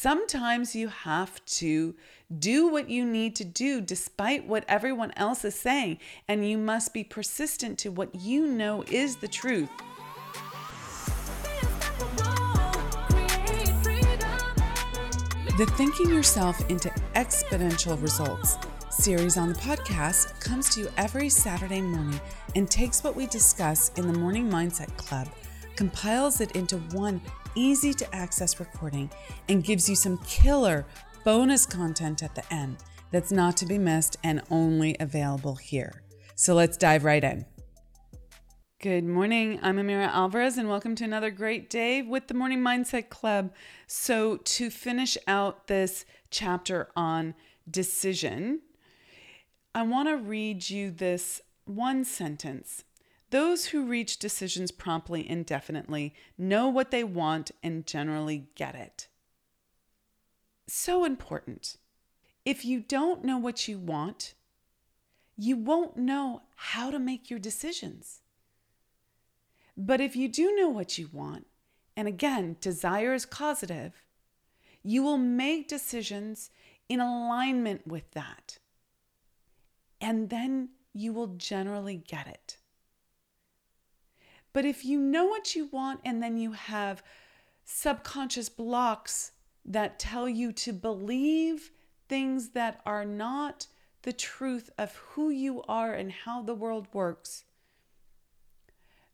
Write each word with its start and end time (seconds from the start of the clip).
Sometimes 0.00 0.76
you 0.76 0.86
have 0.86 1.44
to 1.46 1.92
do 2.38 2.68
what 2.68 2.88
you 2.88 3.04
need 3.04 3.34
to 3.34 3.44
do 3.44 3.80
despite 3.80 4.46
what 4.46 4.64
everyone 4.68 5.12
else 5.16 5.44
is 5.44 5.56
saying, 5.56 5.98
and 6.28 6.48
you 6.48 6.56
must 6.56 6.94
be 6.94 7.02
persistent 7.02 7.80
to 7.80 7.90
what 7.90 8.14
you 8.14 8.46
know 8.46 8.84
is 8.92 9.16
the 9.16 9.26
truth. 9.26 9.68
The 15.56 15.66
Thinking 15.76 16.10
Yourself 16.10 16.60
into 16.70 16.90
Exponential 17.16 18.00
Results 18.00 18.56
series 18.90 19.36
on 19.36 19.48
the 19.48 19.58
podcast 19.58 20.38
comes 20.38 20.72
to 20.76 20.82
you 20.82 20.88
every 20.96 21.28
Saturday 21.28 21.80
morning 21.80 22.20
and 22.54 22.70
takes 22.70 23.02
what 23.02 23.16
we 23.16 23.26
discuss 23.26 23.90
in 23.96 24.06
the 24.06 24.16
Morning 24.16 24.48
Mindset 24.48 24.96
Club, 24.96 25.28
compiles 25.74 26.40
it 26.40 26.52
into 26.52 26.76
one 26.92 27.20
easy 27.58 27.92
to 27.92 28.14
access 28.14 28.60
recording, 28.60 29.10
and 29.48 29.64
gives 29.64 29.88
you 29.88 29.96
some 29.96 30.18
killer 30.18 30.86
bonus 31.24 31.66
content 31.66 32.22
at 32.22 32.34
the 32.36 32.54
end 32.54 32.76
that's 33.10 33.32
not 33.32 33.56
to 33.56 33.66
be 33.66 33.78
missed 33.78 34.16
and 34.22 34.40
only 34.48 34.96
available 35.00 35.56
here. 35.56 36.02
So 36.36 36.54
let's 36.54 36.76
dive 36.76 37.04
right 37.04 37.24
in. 37.24 37.44
Good 38.80 39.02
morning. 39.02 39.58
I'm 39.60 39.76
Amira 39.76 40.06
Alvarez, 40.06 40.56
and 40.56 40.68
welcome 40.68 40.94
to 40.94 41.04
another 41.04 41.32
great 41.32 41.68
day 41.68 42.00
with 42.00 42.28
the 42.28 42.34
Morning 42.34 42.60
Mindset 42.60 43.08
Club. 43.08 43.52
So, 43.88 44.36
to 44.36 44.70
finish 44.70 45.18
out 45.26 45.66
this 45.66 46.04
chapter 46.30 46.88
on 46.94 47.34
decision, 47.68 48.60
I 49.74 49.82
want 49.82 50.08
to 50.08 50.16
read 50.16 50.70
you 50.70 50.92
this 50.92 51.40
one 51.64 52.04
sentence. 52.04 52.84
Those 53.30 53.66
who 53.66 53.86
reach 53.86 54.18
decisions 54.18 54.70
promptly 54.70 55.28
and 55.28 55.44
definitely 55.44 56.14
know 56.38 56.68
what 56.68 56.90
they 56.90 57.04
want 57.04 57.50
and 57.62 57.86
generally 57.86 58.48
get 58.54 58.74
it. 58.74 59.08
So 60.66 61.04
important. 61.04 61.76
If 62.44 62.64
you 62.64 62.80
don't 62.80 63.24
know 63.24 63.36
what 63.36 63.68
you 63.68 63.78
want, 63.78 64.34
you 65.36 65.56
won't 65.56 65.96
know 65.96 66.42
how 66.56 66.90
to 66.90 66.98
make 66.98 67.28
your 67.28 67.38
decisions. 67.38 68.20
But 69.76 70.00
if 70.00 70.16
you 70.16 70.28
do 70.28 70.56
know 70.56 70.68
what 70.68 70.98
you 70.98 71.08
want, 71.12 71.46
and 71.96 72.08
again, 72.08 72.56
desire 72.60 73.12
is 73.12 73.26
causative, 73.26 74.02
you 74.82 75.02
will 75.02 75.18
make 75.18 75.68
decisions 75.68 76.50
in 76.88 77.00
alignment 77.00 77.86
with 77.86 78.10
that. 78.12 78.58
And 80.00 80.30
then 80.30 80.70
you 80.94 81.12
will 81.12 81.28
generally 81.36 81.96
get 81.96 82.26
it. 82.26 82.56
But 84.52 84.64
if 84.64 84.84
you 84.84 84.98
know 84.98 85.26
what 85.26 85.54
you 85.54 85.66
want 85.66 86.00
and 86.04 86.22
then 86.22 86.36
you 86.36 86.52
have 86.52 87.02
subconscious 87.64 88.48
blocks 88.48 89.32
that 89.64 89.98
tell 89.98 90.28
you 90.28 90.52
to 90.52 90.72
believe 90.72 91.70
things 92.08 92.50
that 92.50 92.80
are 92.86 93.04
not 93.04 93.66
the 94.02 94.12
truth 94.12 94.70
of 94.78 94.96
who 94.96 95.28
you 95.28 95.62
are 95.68 95.92
and 95.92 96.10
how 96.10 96.42
the 96.42 96.54
world 96.54 96.88
works, 96.92 97.44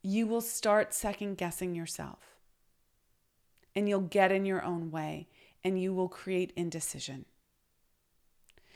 you 0.02 0.26
will 0.26 0.40
start 0.40 0.94
second 0.94 1.36
guessing 1.36 1.74
yourself. 1.74 2.36
And 3.74 3.88
you'll 3.88 4.02
get 4.02 4.30
in 4.30 4.44
your 4.44 4.62
own 4.62 4.90
way 4.90 5.26
and 5.64 5.80
you 5.80 5.92
will 5.92 6.08
create 6.08 6.52
indecision. 6.54 7.24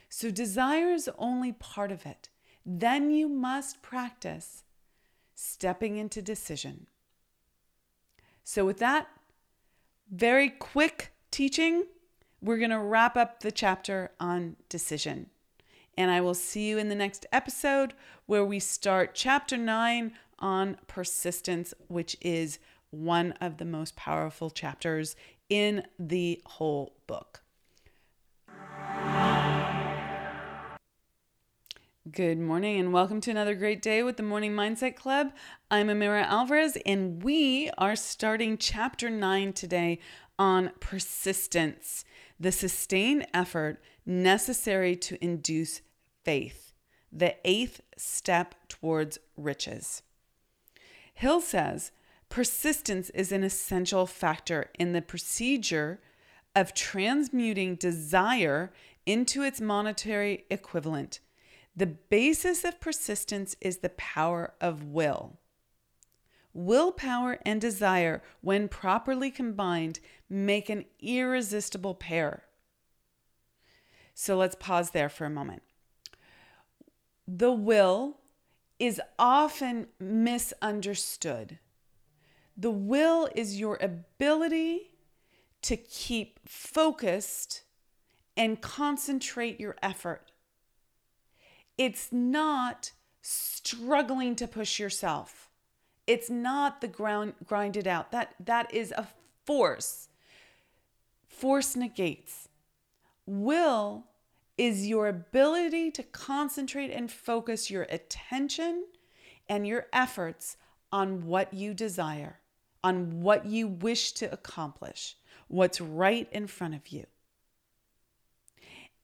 So, 0.09 0.31
desire 0.31 0.91
is 0.91 1.09
only 1.19 1.51
part 1.53 1.91
of 1.91 2.05
it. 2.05 2.29
Then 2.65 3.11
you 3.11 3.29
must 3.29 3.83
practice 3.83 4.63
stepping 5.39 5.95
into 5.95 6.21
decision. 6.21 6.85
So, 8.43 8.65
with 8.65 8.79
that 8.79 9.07
very 10.11 10.49
quick 10.49 11.13
teaching, 11.31 11.85
we're 12.41 12.57
going 12.57 12.71
to 12.71 12.79
wrap 12.79 13.15
up 13.15 13.39
the 13.39 13.51
chapter 13.51 14.11
on 14.19 14.57
decision. 14.67 15.29
And 15.97 16.11
I 16.11 16.19
will 16.19 16.33
see 16.33 16.67
you 16.67 16.77
in 16.77 16.89
the 16.89 16.95
next 16.95 17.25
episode 17.31 17.93
where 18.25 18.43
we 18.43 18.59
start 18.59 19.15
chapter 19.15 19.55
nine 19.55 20.13
on 20.39 20.77
persistence, 20.87 21.73
which 21.87 22.17
is 22.21 22.59
one 22.89 23.31
of 23.33 23.57
the 23.57 23.65
most 23.65 23.95
powerful 23.95 24.49
chapters 24.49 25.15
in 25.49 25.85
the 25.97 26.41
whole 26.45 26.95
book. 27.07 27.43
Good 32.13 32.39
morning 32.39 32.79
and 32.79 32.93
welcome 32.93 33.19
to 33.21 33.31
another 33.31 33.53
great 33.53 33.81
day 33.81 34.03
with 34.03 34.15
the 34.15 34.23
Morning 34.23 34.53
Mindset 34.53 34.95
Club. 34.95 35.33
I'm 35.69 35.87
Amira 35.87 36.23
Alvarez 36.23 36.77
and 36.85 37.21
we 37.21 37.69
are 37.77 37.97
starting 37.97 38.57
chapter 38.57 39.09
9 39.09 39.51
today 39.51 39.99
on 40.39 40.71
persistence, 40.79 42.05
the 42.39 42.53
sustained 42.53 43.27
effort 43.33 43.81
necessary 44.05 44.95
to 44.95 45.21
induce 45.21 45.81
faith, 46.23 46.71
the 47.11 47.35
eighth 47.43 47.81
step 47.97 48.55
towards 48.69 49.19
riches. 49.35 50.01
Hill 51.13 51.41
says 51.41 51.91
persistence 52.29 53.09
is 53.09 53.33
an 53.33 53.43
essential 53.43 54.05
factor 54.05 54.71
in 54.79 54.93
the 54.93 55.01
procedure 55.01 55.99
of 56.55 56.73
transmuting 56.73 57.75
desire 57.75 58.71
into 59.05 59.43
its 59.43 59.59
monetary 59.59 60.45
equivalent. 60.49 61.19
The 61.79 61.85
basis 61.85 62.65
of 62.65 62.81
persistence 62.81 63.55
is 63.61 63.77
the 63.77 63.87
power 63.91 64.53
of 64.59 64.83
will. 64.83 65.37
Willpower 66.53 67.39
and 67.45 67.61
desire, 67.61 68.21
when 68.41 68.67
properly 68.67 69.31
combined, 69.31 70.01
make 70.29 70.67
an 70.67 70.83
irresistible 70.99 71.95
pair. 71.95 72.43
So 74.13 74.35
let's 74.35 74.57
pause 74.59 74.91
there 74.91 75.07
for 75.07 75.23
a 75.23 75.29
moment. 75.29 75.61
The 77.25 77.53
will 77.53 78.17
is 78.77 78.99
often 79.17 79.87
misunderstood. 80.01 81.59
The 82.57 82.71
will 82.71 83.29
is 83.33 83.57
your 83.57 83.77
ability 83.79 84.97
to 85.61 85.77
keep 85.77 86.41
focused 86.45 87.61
and 88.35 88.59
concentrate 88.59 89.61
your 89.61 89.77
effort. 89.81 90.28
It's 91.79 92.11
not 92.11 92.91
struggling 93.21 94.35
to 94.35 94.47
push 94.47 94.79
yourself. 94.79 95.49
It's 96.05 96.29
not 96.29 96.81
the 96.81 96.89
ground 96.89 97.35
grinded 97.45 97.87
out. 97.87 98.11
That 98.11 98.35
that 98.37 98.73
is 98.73 98.91
a 98.91 99.07
force. 99.45 100.09
Force 101.29 101.77
negates. 101.77 102.49
Will 103.25 104.03
is 104.57 104.87
your 104.87 105.07
ability 105.07 105.89
to 105.91 106.03
concentrate 106.03 106.91
and 106.91 107.09
focus 107.09 107.71
your 107.71 107.83
attention 107.83 108.83
and 109.47 109.65
your 109.65 109.87
efforts 109.93 110.57
on 110.91 111.25
what 111.25 111.53
you 111.53 111.73
desire, 111.73 112.39
on 112.83 113.21
what 113.21 113.45
you 113.45 113.69
wish 113.69 114.11
to 114.11 114.29
accomplish, 114.33 115.15
what's 115.47 115.79
right 115.79 116.27
in 116.33 116.45
front 116.45 116.75
of 116.75 116.89
you. 116.89 117.05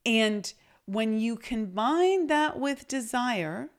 And 0.05 0.51
when 0.85 1.19
you 1.19 1.35
combine 1.35 2.27
that 2.27 2.59
with 2.59 2.87
desire, 2.87 3.69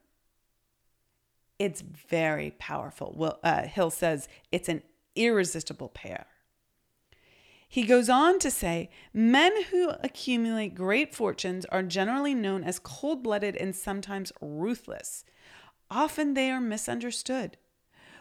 it's 1.57 1.81
very 1.81 2.51
powerful. 2.59 3.13
Well, 3.15 3.39
uh, 3.43 3.63
Hill 3.63 3.89
says 3.89 4.27
it's 4.51 4.69
an 4.69 4.83
irresistible 5.15 5.89
pair. 5.89 6.27
He 7.69 7.83
goes 7.83 8.09
on 8.09 8.39
to 8.39 8.51
say 8.51 8.89
men 9.13 9.63
who 9.65 9.89
accumulate 10.01 10.75
great 10.75 11.13
fortunes 11.13 11.65
are 11.65 11.83
generally 11.83 12.33
known 12.33 12.63
as 12.63 12.79
cold 12.79 13.23
blooded 13.23 13.55
and 13.57 13.75
sometimes 13.75 14.31
ruthless. 14.39 15.25
Often 15.91 16.33
they 16.33 16.49
are 16.49 16.61
misunderstood. 16.61 17.57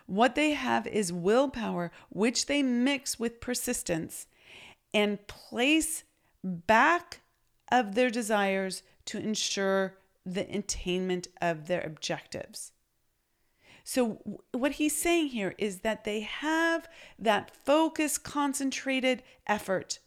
What 0.07 0.35
they 0.35 0.53
have 0.53 0.87
is 0.87 1.13
willpower, 1.13 1.91
which 2.11 2.47
they 2.47 2.63
mix 2.63 3.19
with 3.19 3.41
persistence 3.41 4.27
and 4.95 5.25
place 5.27 6.05
back 6.43 7.21
of 7.71 7.95
their 7.95 8.11
desires 8.11 8.83
to 9.07 9.19
ensure 9.19 9.97
the 10.25 10.49
attainment 10.57 11.29
of 11.41 11.67
their 11.67 11.83
objectives. 11.83 12.73
So, 13.85 14.41
what 14.51 14.73
he's 14.73 15.01
saying 15.01 15.29
here 15.29 15.55
is 15.59 15.81
that 15.81 16.03
they 16.03 16.21
have 16.21 16.89
that 17.19 17.53
focused, 17.65 18.25
concentrated 18.25 19.23
effort 19.47 20.01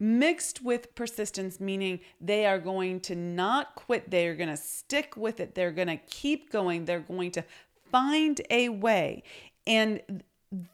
mixed 0.00 0.62
with 0.62 0.94
persistence, 0.94 1.58
meaning 1.58 2.00
they 2.20 2.46
are 2.46 2.58
going 2.58 3.00
to 3.00 3.16
not 3.16 3.74
quit. 3.74 4.10
They 4.10 4.28
are 4.28 4.36
going 4.36 4.48
to 4.48 4.56
stick 4.56 5.16
with 5.16 5.40
it. 5.40 5.54
They're 5.54 5.72
going 5.72 5.88
to 5.88 5.96
keep 5.96 6.52
going. 6.52 6.84
They're 6.84 7.00
going 7.00 7.32
to 7.32 7.44
find 7.90 8.40
a 8.50 8.68
way. 8.68 9.24
And 9.66 10.22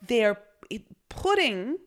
they're 0.06 0.38
eh, 0.70 0.78
putting 1.08 1.78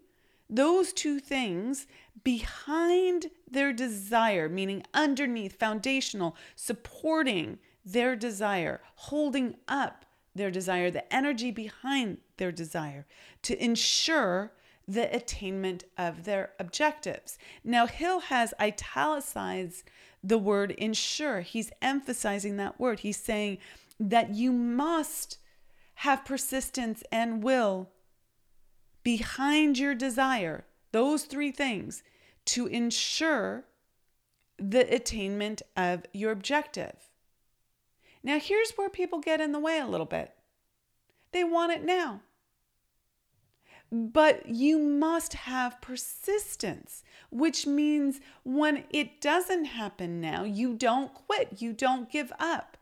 those 0.50 0.94
two 0.94 1.20
things 1.20 1.86
behind 2.24 3.28
their 3.58 3.74
desire, 3.74 4.48
meaning 4.48 4.84
underneath, 4.94 5.58
foundational, 5.58 6.36
supporting 6.56 7.58
their 7.84 8.16
desire, 8.16 8.82
holding 8.94 9.56
up 9.68 10.06
their 10.36 10.52
desire, 10.52 10.92
the 10.92 11.12
energy 11.12 11.50
behind 11.50 12.20
their 12.38 12.52
desire, 12.52 13.08
to 13.42 13.60
ensure 13.64 14.52
the 14.88 15.12
attainment 15.14 15.86
of 15.98 16.24
their 16.26 16.52
objectives. 16.60 17.40
Now, 17.64 17.88
Hill 17.88 18.20
has 18.20 18.54
italicized 18.62 19.90
the 20.24 20.38
word 20.38 20.70
ensure. 20.72 21.42
He's 21.42 21.72
emphasizing 21.82 22.58
that 22.58 22.80
word. 22.80 23.00
He's 23.00 23.18
saying 23.18 23.58
that 24.00 24.36
you 24.36 24.52
must 24.52 25.40
have 25.96 26.26
persistence 26.26 27.02
and 27.12 27.42
will 27.42 27.90
behind 29.02 29.80
your 29.80 29.96
desire, 29.96 30.64
those 30.92 31.24
three 31.24 31.52
things, 31.52 32.04
to 32.48 32.68
ensure 32.68 33.66
the 34.58 34.94
attainment 34.94 35.62
of 35.76 36.06
your 36.14 36.32
objective. 36.32 37.10
Now, 38.24 38.40
here's 38.40 38.72
where 38.72 38.90
people 38.90 39.20
get 39.20 39.40
in 39.40 39.52
the 39.52 39.60
way 39.60 39.80
a 39.80 39.88
little 39.88 40.06
bit 40.06 40.34
they 41.32 41.44
want 41.44 41.74
it 41.74 41.84
now. 41.84 42.22
But 43.92 44.48
you 44.48 44.80
must 44.80 45.34
have 45.34 45.80
persistence, 45.82 47.04
which 47.30 47.66
means 47.66 48.20
when 48.44 48.84
it 48.90 49.22
doesn't 49.22 49.66
happen 49.66 50.20
now, 50.20 50.44
you 50.44 50.74
don't 50.74 51.14
quit, 51.14 51.62
you 51.62 51.72
don't 51.74 52.12
give 52.12 52.34
up. 52.40 52.78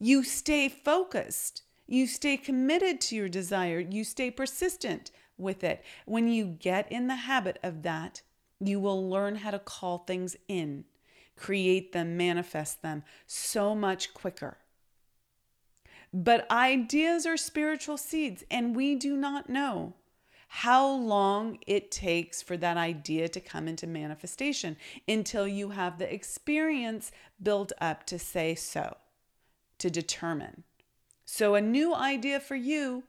You 0.00 0.24
stay 0.24 0.68
focused, 0.68 1.62
you 1.86 2.08
stay 2.08 2.36
committed 2.36 3.00
to 3.02 3.16
your 3.16 3.28
desire, 3.28 3.78
you 3.78 4.02
stay 4.02 4.30
persistent 4.32 5.12
with 5.38 5.62
it. 5.62 5.84
When 6.06 6.28
you 6.28 6.46
get 6.46 6.90
in 6.90 7.06
the 7.06 7.16
habit 7.16 7.58
of 7.62 7.82
that, 7.82 8.22
you 8.68 8.80
will 8.80 9.08
learn 9.08 9.36
how 9.36 9.50
to 9.50 9.58
call 9.58 9.98
things 9.98 10.36
in, 10.48 10.84
create 11.36 11.92
them, 11.92 12.16
manifest 12.16 12.82
them 12.82 13.02
so 13.26 13.74
much 13.74 14.14
quicker. 14.14 14.58
But 16.12 16.50
ideas 16.50 17.24
are 17.24 17.36
spiritual 17.36 17.96
seeds, 17.96 18.44
and 18.50 18.76
we 18.76 18.94
do 18.94 19.16
not 19.16 19.48
know 19.48 19.94
how 20.48 20.86
long 20.86 21.58
it 21.66 21.90
takes 21.90 22.42
for 22.42 22.58
that 22.58 22.76
idea 22.76 23.26
to 23.26 23.40
come 23.40 23.66
into 23.66 23.86
manifestation 23.86 24.76
until 25.08 25.48
you 25.48 25.70
have 25.70 25.98
the 25.98 26.12
experience 26.12 27.10
built 27.42 27.72
up 27.80 28.04
to 28.04 28.18
say 28.18 28.54
so, 28.54 28.98
to 29.78 29.88
determine. 29.88 30.64
So, 31.24 31.54
a 31.54 31.62
new 31.62 31.94
idea 31.94 32.38
for 32.38 32.56
you, 32.56 33.04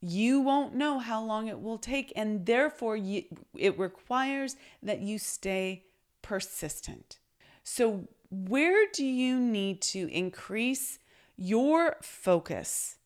you 0.00 0.40
won't 0.40 0.74
know 0.74 0.98
how 0.98 1.22
long 1.22 1.48
it 1.48 1.60
will 1.60 1.78
take, 1.78 2.12
and 2.14 2.44
therefore, 2.46 2.96
you, 2.96 3.24
it 3.56 3.78
requires 3.78 4.56
that 4.82 5.00
you 5.00 5.18
stay 5.18 5.84
persistent. 6.22 7.18
So, 7.64 8.08
where 8.30 8.86
do 8.92 9.04
you 9.04 9.38
need 9.38 9.80
to 9.82 10.08
increase 10.12 10.98
your 11.36 11.96
focus, 12.02 12.96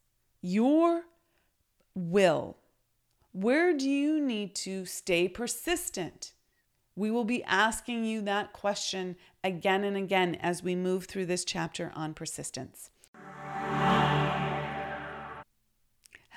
your 0.43 1.03
will? 1.95 2.57
Where 3.33 3.77
do 3.77 3.89
you 3.89 4.21
need 4.21 4.55
to 4.57 4.85
stay 4.85 5.29
persistent? 5.29 6.33
We 6.97 7.11
will 7.11 7.25
be 7.25 7.45
asking 7.45 8.05
you 8.05 8.23
that 8.23 8.53
question 8.53 9.17
again 9.45 9.85
and 9.85 9.97
again 9.97 10.35
as 10.37 10.63
we 10.63 10.75
move 10.75 11.05
through 11.05 11.27
this 11.27 11.45
chapter 11.45 11.93
on 11.95 12.15
persistence. 12.15 12.91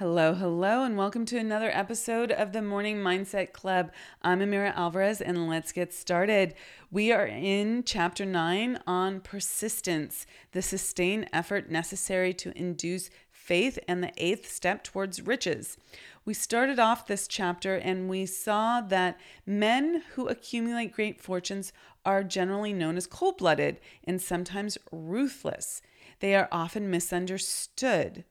Hello, 0.06 0.34
hello, 0.34 0.84
and 0.84 0.98
welcome 0.98 1.24
to 1.28 1.38
another 1.38 1.72
episode 1.72 2.30
of 2.30 2.52
the 2.52 2.62
Morning 2.62 2.98
Mindset 2.98 3.54
Club. 3.54 3.90
I'm 4.22 4.42
Amira 4.42 4.76
Alvarez, 4.76 5.22
and 5.22 5.48
let's 5.48 5.72
get 5.72 5.94
started. 5.94 6.56
We 6.92 7.14
are 7.14 7.26
in 7.26 7.86
chapter 7.86 8.26
nine 8.26 8.82
on 8.86 9.22
persistence, 9.22 10.26
the 10.52 10.62
sustained 10.62 11.30
effort 11.32 11.72
necessary 11.72 12.34
to 12.34 12.52
induce 12.58 13.12
faith, 13.32 13.80
and 13.88 14.04
the 14.04 14.12
eighth 14.18 14.52
step 14.52 14.84
towards 14.84 15.22
riches. 15.22 15.78
We 16.26 16.34
started 16.34 16.80
off 16.80 17.08
this 17.08 17.26
chapter 17.26 17.76
and 17.76 18.10
we 18.10 18.26
saw 18.26 18.82
that 18.82 19.18
men 19.46 20.04
who 20.16 20.28
accumulate 20.28 20.92
great 20.92 21.22
fortunes 21.22 21.72
are 22.04 22.26
generally 22.26 22.74
known 22.74 22.98
as 22.98 23.08
cold 23.08 23.38
blooded 23.38 23.80
and 24.04 24.22
sometimes 24.22 24.78
ruthless. 24.92 25.82
They 26.20 26.36
are 26.36 26.50
often 26.52 26.92
misunderstood. 26.92 28.26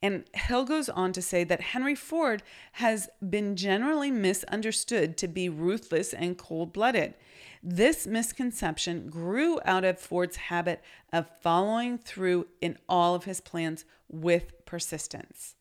And 0.00 0.24
Hill 0.32 0.64
goes 0.64 0.88
on 0.88 1.12
to 1.12 1.22
say 1.22 1.42
that 1.44 1.60
Henry 1.60 1.94
Ford 1.94 2.42
has 2.72 3.08
been 3.28 3.56
generally 3.56 4.10
misunderstood 4.10 5.16
to 5.18 5.26
be 5.26 5.48
ruthless 5.48 6.14
and 6.14 6.38
cold 6.38 6.72
blooded. 6.72 7.14
This 7.62 8.06
misconception 8.06 9.10
grew 9.10 9.58
out 9.64 9.84
of 9.84 9.98
Ford's 9.98 10.36
habit 10.36 10.82
of 11.12 11.26
following 11.40 11.98
through 11.98 12.46
in 12.60 12.78
all 12.88 13.16
of 13.16 13.24
his 13.24 13.40
plans 13.40 13.84
with 14.08 14.64
persistence. 14.64 15.56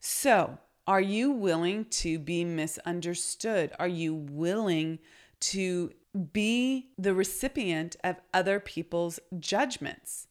So, 0.00 0.58
are 0.86 1.00
you 1.00 1.30
willing 1.30 1.86
to 1.86 2.18
be 2.18 2.44
misunderstood? 2.44 3.72
Are 3.78 3.88
you 3.88 4.14
willing 4.14 4.98
to 5.40 5.92
be 6.32 6.90
the 6.98 7.14
recipient 7.14 7.96
of 8.04 8.20
other 8.34 8.60
people's 8.60 9.20
judgments? 9.38 10.26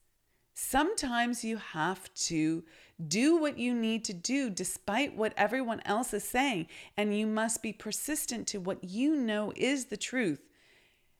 Sometimes 0.54 1.44
you 1.44 1.58
have 1.58 2.14
to 2.14 2.64
do 3.07 3.38
what 3.38 3.57
you 3.57 3.74
need 3.74 4.04
to 4.06 4.13
do 4.13 4.50
despite 4.50 5.16
what 5.16 5.34
everyone 5.36 5.81
else 5.86 6.13
is 6.13 6.24
saying, 6.24 6.68
and 6.95 7.18
you 7.18 7.28
must 7.28 7.62
be 7.62 7.74
persistent 7.74 8.48
to 8.48 8.60
what 8.60 8.84
you 8.84 9.16
know 9.16 9.51
is 9.56 9.86
the 9.86 9.98
truth. 9.98 10.42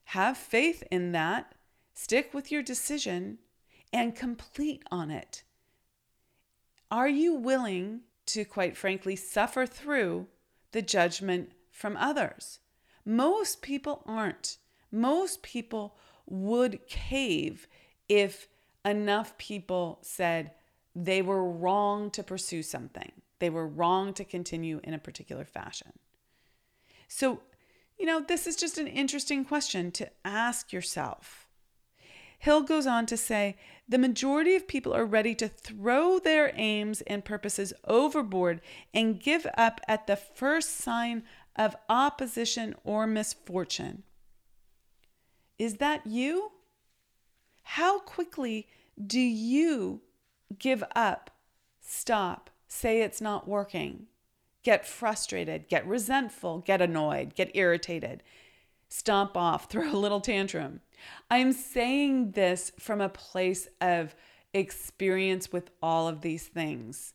Have 0.08 0.36
faith 0.36 0.82
in 0.90 1.12
that, 1.12 1.54
stick 1.94 2.32
with 2.32 2.52
your 2.52 2.62
decision, 2.62 3.38
and 3.92 4.14
complete 4.14 4.82
on 4.90 5.10
it. 5.10 5.42
Are 6.90 7.08
you 7.08 7.34
willing 7.34 8.00
to, 8.26 8.44
quite 8.44 8.76
frankly, 8.76 9.16
suffer 9.16 9.66
through 9.66 10.26
the 10.72 10.82
judgment 10.82 11.52
from 11.70 11.96
others? 11.96 12.60
Most 13.04 13.62
people 13.62 14.02
aren't. 14.06 14.58
Most 14.92 15.42
people 15.42 15.96
would 16.26 16.86
cave 16.86 17.66
if 18.08 18.48
enough 18.84 19.36
people 19.38 19.98
said, 20.02 20.52
they 20.94 21.22
were 21.22 21.44
wrong 21.44 22.10
to 22.12 22.22
pursue 22.22 22.62
something. 22.62 23.12
They 23.38 23.50
were 23.50 23.66
wrong 23.66 24.14
to 24.14 24.24
continue 24.24 24.80
in 24.84 24.94
a 24.94 24.98
particular 24.98 25.44
fashion. 25.44 25.92
So, 27.08 27.40
you 27.98 28.06
know, 28.06 28.20
this 28.20 28.46
is 28.46 28.56
just 28.56 28.78
an 28.78 28.86
interesting 28.86 29.44
question 29.44 29.90
to 29.92 30.10
ask 30.24 30.72
yourself. 30.72 31.48
Hill 32.38 32.62
goes 32.62 32.86
on 32.86 33.06
to 33.06 33.16
say 33.16 33.56
the 33.88 33.98
majority 33.98 34.54
of 34.54 34.68
people 34.68 34.94
are 34.94 35.06
ready 35.06 35.34
to 35.36 35.48
throw 35.48 36.18
their 36.18 36.52
aims 36.56 37.00
and 37.02 37.24
purposes 37.24 37.72
overboard 37.84 38.60
and 38.92 39.20
give 39.20 39.46
up 39.56 39.80
at 39.88 40.06
the 40.06 40.16
first 40.16 40.76
sign 40.76 41.22
of 41.56 41.76
opposition 41.88 42.74
or 42.84 43.06
misfortune. 43.06 44.02
Is 45.58 45.76
that 45.76 46.06
you? 46.06 46.52
How 47.62 48.00
quickly 48.00 48.68
do 49.04 49.20
you 49.20 50.02
give 50.58 50.84
up, 50.94 51.30
stop, 51.80 52.50
say 52.68 53.02
it's 53.02 53.20
not 53.20 53.48
working, 53.48 54.06
get 54.62 54.86
frustrated, 54.86 55.68
get 55.68 55.86
resentful, 55.86 56.58
get 56.60 56.80
annoyed, 56.80 57.34
get 57.34 57.50
irritated, 57.54 58.22
stomp 58.88 59.36
off, 59.36 59.68
throw 59.70 59.90
a 59.90 59.96
little 59.96 60.20
tantrum. 60.20 60.80
I'm 61.30 61.52
saying 61.52 62.32
this 62.32 62.72
from 62.78 63.00
a 63.00 63.08
place 63.08 63.68
of 63.80 64.14
experience 64.52 65.52
with 65.52 65.70
all 65.82 66.08
of 66.08 66.20
these 66.22 66.46
things. 66.46 67.14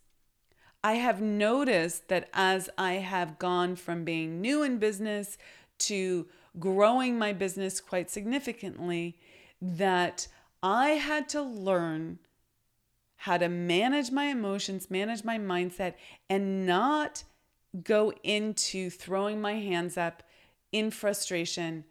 I 0.83 0.93
have 0.93 1.21
noticed 1.21 2.07
that 2.07 2.29
as 2.33 2.69
I 2.77 2.93
have 2.93 3.39
gone 3.39 3.75
from 3.75 4.05
being 4.05 4.39
new 4.39 4.63
in 4.63 4.77
business 4.77 5.37
to 5.79 6.27
growing 6.57 7.17
my 7.17 7.33
business 7.33 7.81
quite 7.81 8.09
significantly, 8.09 9.17
that 9.61 10.27
I 10.63 10.91
had 10.91 11.27
to 11.29 11.41
learn 11.41 12.19
how 13.23 13.37
to 13.37 13.49
manage 13.49 14.11
my 14.11 14.25
emotions, 14.25 14.89
manage 14.89 15.25
my 15.25 15.37
mindset, 15.37 15.95
and 16.29 16.65
not 16.65 17.23
go 17.83 18.13
into 18.23 18.89
throwing 18.89 19.41
my 19.41 19.55
hands 19.55 19.97
up 19.97 20.23
in 20.71 20.89
frustration 20.89 21.83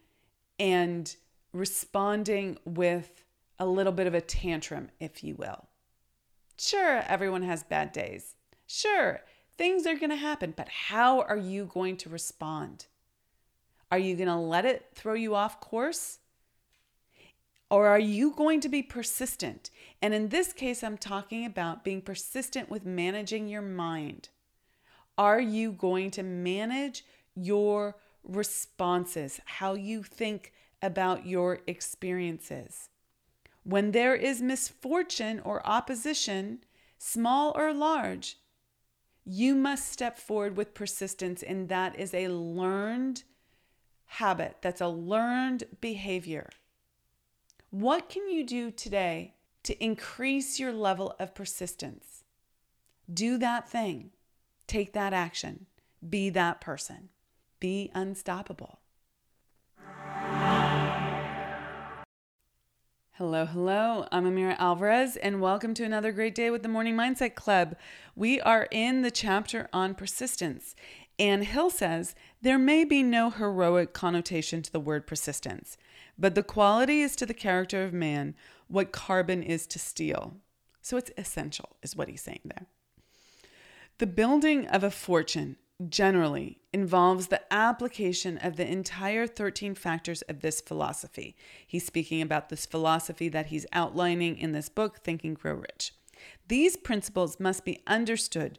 and 0.59 1.17
responding 1.53 2.57
with 2.65 3.25
a 3.59 3.67
little 3.67 3.93
bit 3.93 4.07
of 4.07 4.15
a 4.15 4.23
tantrum, 4.23 4.89
if 4.99 5.23
you 5.23 5.35
will. 5.35 5.67
Sure, 6.59 7.03
everyone 7.07 7.43
has 7.43 7.63
bad 7.63 7.93
days. 7.93 8.37
Sure, 8.67 9.21
things 9.59 9.87
are 9.87 9.97
going 9.97 10.09
to 10.09 10.17
happen, 10.17 10.55
but 10.57 10.71
how 10.71 11.21
are 11.21 11.37
you 11.37 11.67
going 11.67 11.99
to 11.99 12.09
respond? 12.09 12.87
Are 13.93 13.99
you 13.99 14.17
going 14.17 14.29
to 14.29 14.37
let 14.37 14.65
it 14.65 14.87
throw 14.95 15.13
you 15.13 15.35
off 15.35 15.61
course? 15.61 16.21
Or 17.71 17.87
are 17.87 17.99
you 17.99 18.33
going 18.33 18.61
to 18.61 18.69
be 18.69 18.83
persistent? 18.83 19.71
And 20.01 20.15
in 20.15 20.31
this 20.31 20.53
case, 20.53 20.83
I'm 20.83 20.97
talking 20.97 21.45
about 21.45 21.85
being 21.85 22.01
persistent 22.01 22.71
with 22.71 22.87
managing 22.87 23.49
your 23.49 23.63
mind. 23.63 24.31
Are 25.19 25.41
you 25.41 25.73
going 25.73 26.11
to 26.13 26.23
manage 26.23 27.05
your 27.35 27.97
responses, 28.25 29.41
how 29.45 29.75
you 29.75 30.03
think 30.03 30.53
about 30.81 31.27
your 31.27 31.61
experiences? 31.67 32.89
When 33.65 33.91
there 33.91 34.15
is 34.15 34.41
misfortune 34.41 35.41
or 35.41 35.67
opposition, 35.67 36.65
small 36.97 37.53
or 37.55 37.75
large, 37.75 38.39
You 39.31 39.55
must 39.55 39.93
step 39.93 40.17
forward 40.19 40.57
with 40.57 40.73
persistence, 40.73 41.43
and 41.43 41.69
that 41.69 41.99
is 41.99 42.15
a 42.15 42.29
learned 42.29 43.25
habit, 44.07 44.57
that's 44.63 44.81
a 44.81 44.89
learned 44.89 45.65
behavior. 45.83 46.49
What 47.71 48.09
can 48.09 48.31
you 48.31 48.45
do 48.45 48.71
today 48.71 49.35
to 49.65 49.85
increase 49.85 50.59
your 50.59 50.73
level 50.73 51.15
of 51.21 51.35
persistence? 51.35 52.25
Do 53.13 53.37
that 53.37 53.69
thing, 53.69 54.13
take 54.67 54.95
that 54.95 55.13
action, 55.13 55.67
be 56.09 56.31
that 56.31 56.63
person, 56.63 57.11
be 57.61 57.91
unstoppable. 57.95 58.79
Hello, 63.13 63.45
hello. 63.45 64.07
I'm 64.11 64.25
Amira 64.25 64.57
Alvarez, 64.59 65.17
and 65.17 65.43
welcome 65.43 65.75
to 65.75 65.85
another 65.85 66.11
great 66.11 66.35
day 66.35 66.51
with 66.51 66.63
the 66.63 66.71
Morning 66.71 66.97
Mindset 66.97 67.35
Club. 67.35 67.77
We 68.17 68.41
are 68.41 68.67
in 68.71 69.03
the 69.03 69.11
chapter 69.11 69.69
on 69.75 69.95
persistence, 69.95 70.75
and 71.19 71.45
Hill 71.45 71.69
says 71.69 72.15
there 72.41 72.59
may 72.59 72.85
be 72.85 73.03
no 73.03 73.29
heroic 73.29 73.93
connotation 73.93 74.63
to 74.63 74.73
the 74.73 74.81
word 74.81 75.07
persistence, 75.07 75.77
but 76.19 76.35
the 76.35 76.43
quality 76.43 77.01
is 77.01 77.15
to 77.17 77.27
the 77.27 77.35
character 77.35 77.85
of 77.85 77.93
man 77.93 78.35
what 78.67 78.93
carbon 78.93 79.43
is 79.43 79.67
to 79.69 79.79
steel. 79.79 80.35
So 80.83 80.97
it's 80.97 81.11
essential, 81.17 81.77
is 81.83 81.97
what 81.97 82.09
he's 82.09 82.23
saying 82.23 82.41
there. 82.45 82.67
The 83.99 84.07
building 84.07 84.67
of 84.67 84.85
a 84.85 84.91
fortune 84.91 85.57
generally 85.89 86.59
involves 86.73 87.29
the 87.29 87.41
application 87.53 88.37
of 88.39 88.57
the 88.57 88.67
entire 88.67 89.27
13 89.27 89.75
factors 89.75 90.23
of 90.23 90.41
this 90.41 90.61
philosophy. 90.61 91.37
He's 91.67 91.87
speaking 91.87 92.21
about 92.21 92.49
this 92.49 92.67
philosophy 92.67 93.29
that 93.29 93.47
he's 93.47 93.67
outlining 93.73 94.39
in 94.39 94.53
this 94.53 94.69
book, 94.69 94.99
Think 94.99 95.25
and 95.25 95.39
Grow 95.39 95.55
Rich. 95.55 95.95
These 96.49 96.77
principles 96.77 97.39
must 97.39 97.65
be 97.65 97.81
understood. 97.87 98.59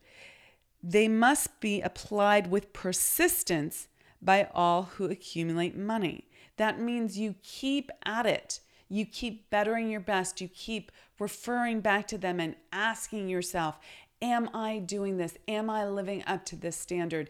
They 0.82 1.10
must 1.10 1.60
be 1.60 1.82
applied 1.82 2.48
with 2.48 2.72
persistence 2.72 3.90
by 4.22 4.50
all 4.54 4.84
who 4.84 5.06
accumulate 5.06 5.78
money. 5.78 6.29
That 6.60 6.78
means 6.78 7.18
you 7.18 7.36
keep 7.42 7.90
at 8.06 8.26
it. 8.26 8.60
You 8.90 9.06
keep 9.06 9.50
bettering 9.50 9.90
your 9.90 10.02
best. 10.02 10.42
You 10.42 10.50
keep 10.50 10.92
referring 11.18 11.80
back 11.80 12.06
to 12.08 12.18
them 12.18 12.42
and 12.42 12.58
asking 12.74 13.30
yourself, 13.30 13.80
Am 14.22 14.50
I 14.54 14.80
doing 14.80 15.16
this? 15.16 15.38
Am 15.48 15.70
I 15.70 15.88
living 15.88 16.22
up 16.28 16.44
to 16.48 16.58
this 16.58 16.76
standard? 16.76 17.30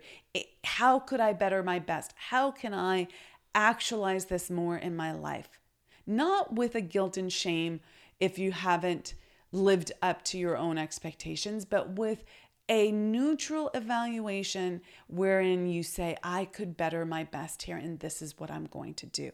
How 0.64 0.98
could 0.98 1.20
I 1.20 1.34
better 1.34 1.62
my 1.62 1.78
best? 1.78 2.16
How 2.16 2.50
can 2.50 2.74
I 2.74 3.08
actualize 3.54 4.26
this 4.26 4.50
more 4.50 4.78
in 4.78 4.96
my 4.96 5.12
life? 5.12 5.60
Not 6.08 6.56
with 6.56 6.74
a 6.74 6.82
guilt 6.82 7.16
and 7.16 7.32
shame 7.32 7.82
if 8.20 8.40
you 8.40 8.52
haven't 8.52 9.14
lived 9.52 9.92
up 10.02 10.24
to 10.24 10.40
your 10.40 10.58
own 10.58 10.80
expectations, 10.80 11.66
but 11.66 11.92
with 11.92 12.24
a 12.70 12.92
neutral 12.92 13.72
evaluation 13.74 14.82
wherein 15.08 15.68
you 15.68 15.84
say, 15.84 16.16
I 16.24 16.46
could 16.46 16.78
better 16.78 17.06
my 17.06 17.24
best 17.24 17.64
here, 17.64 17.78
and 17.78 18.00
this 18.00 18.22
is 18.22 18.40
what 18.40 18.52
I'm 18.52 18.66
going 18.66 18.94
to 18.96 19.08
do. 19.08 19.32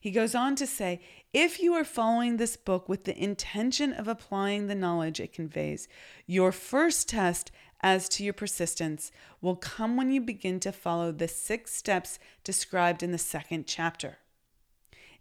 He 0.00 0.10
goes 0.10 0.34
on 0.34 0.56
to 0.56 0.66
say 0.66 1.00
if 1.32 1.60
you 1.60 1.74
are 1.74 1.84
following 1.84 2.36
this 2.36 2.56
book 2.56 2.88
with 2.88 3.04
the 3.04 3.22
intention 3.22 3.92
of 3.92 4.08
applying 4.08 4.66
the 4.66 4.74
knowledge 4.74 5.20
it 5.20 5.32
conveys, 5.32 5.88
your 6.26 6.52
first 6.52 7.08
test 7.08 7.50
as 7.80 8.08
to 8.10 8.24
your 8.24 8.32
persistence 8.32 9.10
will 9.40 9.56
come 9.56 9.96
when 9.96 10.10
you 10.10 10.20
begin 10.20 10.60
to 10.60 10.72
follow 10.72 11.12
the 11.12 11.28
six 11.28 11.74
steps 11.74 12.18
described 12.44 13.02
in 13.02 13.12
the 13.12 13.18
second 13.18 13.66
chapter. 13.66 14.18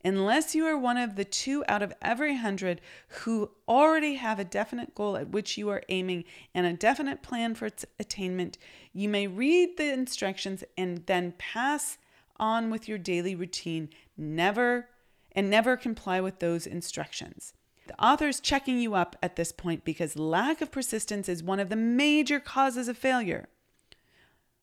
Unless 0.06 0.54
you 0.54 0.68
are 0.68 0.78
one 0.78 0.98
of 0.98 1.16
the 1.16 1.26
two 1.26 1.64
out 1.68 1.82
of 1.82 1.92
every 2.00 2.36
hundred 2.36 2.80
who 3.08 3.50
already 3.68 4.14
have 4.14 4.38
a 4.38 4.44
definite 4.44 4.94
goal 4.94 5.18
at 5.18 5.30
which 5.30 5.58
you 5.58 5.68
are 5.70 5.82
aiming 5.90 6.26
and 6.54 6.68
a 6.68 6.74
definite 6.74 7.24
plan 7.24 7.56
for 7.56 7.66
its 7.66 7.86
attainment, 8.00 8.60
you 8.94 9.10
may 9.10 9.26
read 9.26 9.78
the 9.78 9.92
instructions 9.92 10.64
and 10.78 11.08
then 11.08 11.34
pass 11.40 11.98
on 12.38 12.70
with 12.70 12.88
your 12.88 13.00
daily 13.00 13.34
routine, 13.34 13.90
never 14.16 14.90
and 15.32 15.50
never 15.50 15.76
comply 15.76 16.22
with 16.22 16.38
those 16.38 16.68
instructions. 16.68 17.54
The 17.88 18.00
author 18.00 18.28
is 18.28 18.40
checking 18.40 18.80
you 18.80 18.94
up 18.94 19.16
at 19.24 19.36
this 19.36 19.52
point 19.52 19.84
because 19.84 20.16
lack 20.16 20.62
of 20.62 20.72
persistence 20.72 21.28
is 21.28 21.42
one 21.42 21.60
of 21.60 21.70
the 21.70 21.76
major 21.76 22.40
causes 22.40 22.88
of 22.88 22.96
failure. 22.96 23.48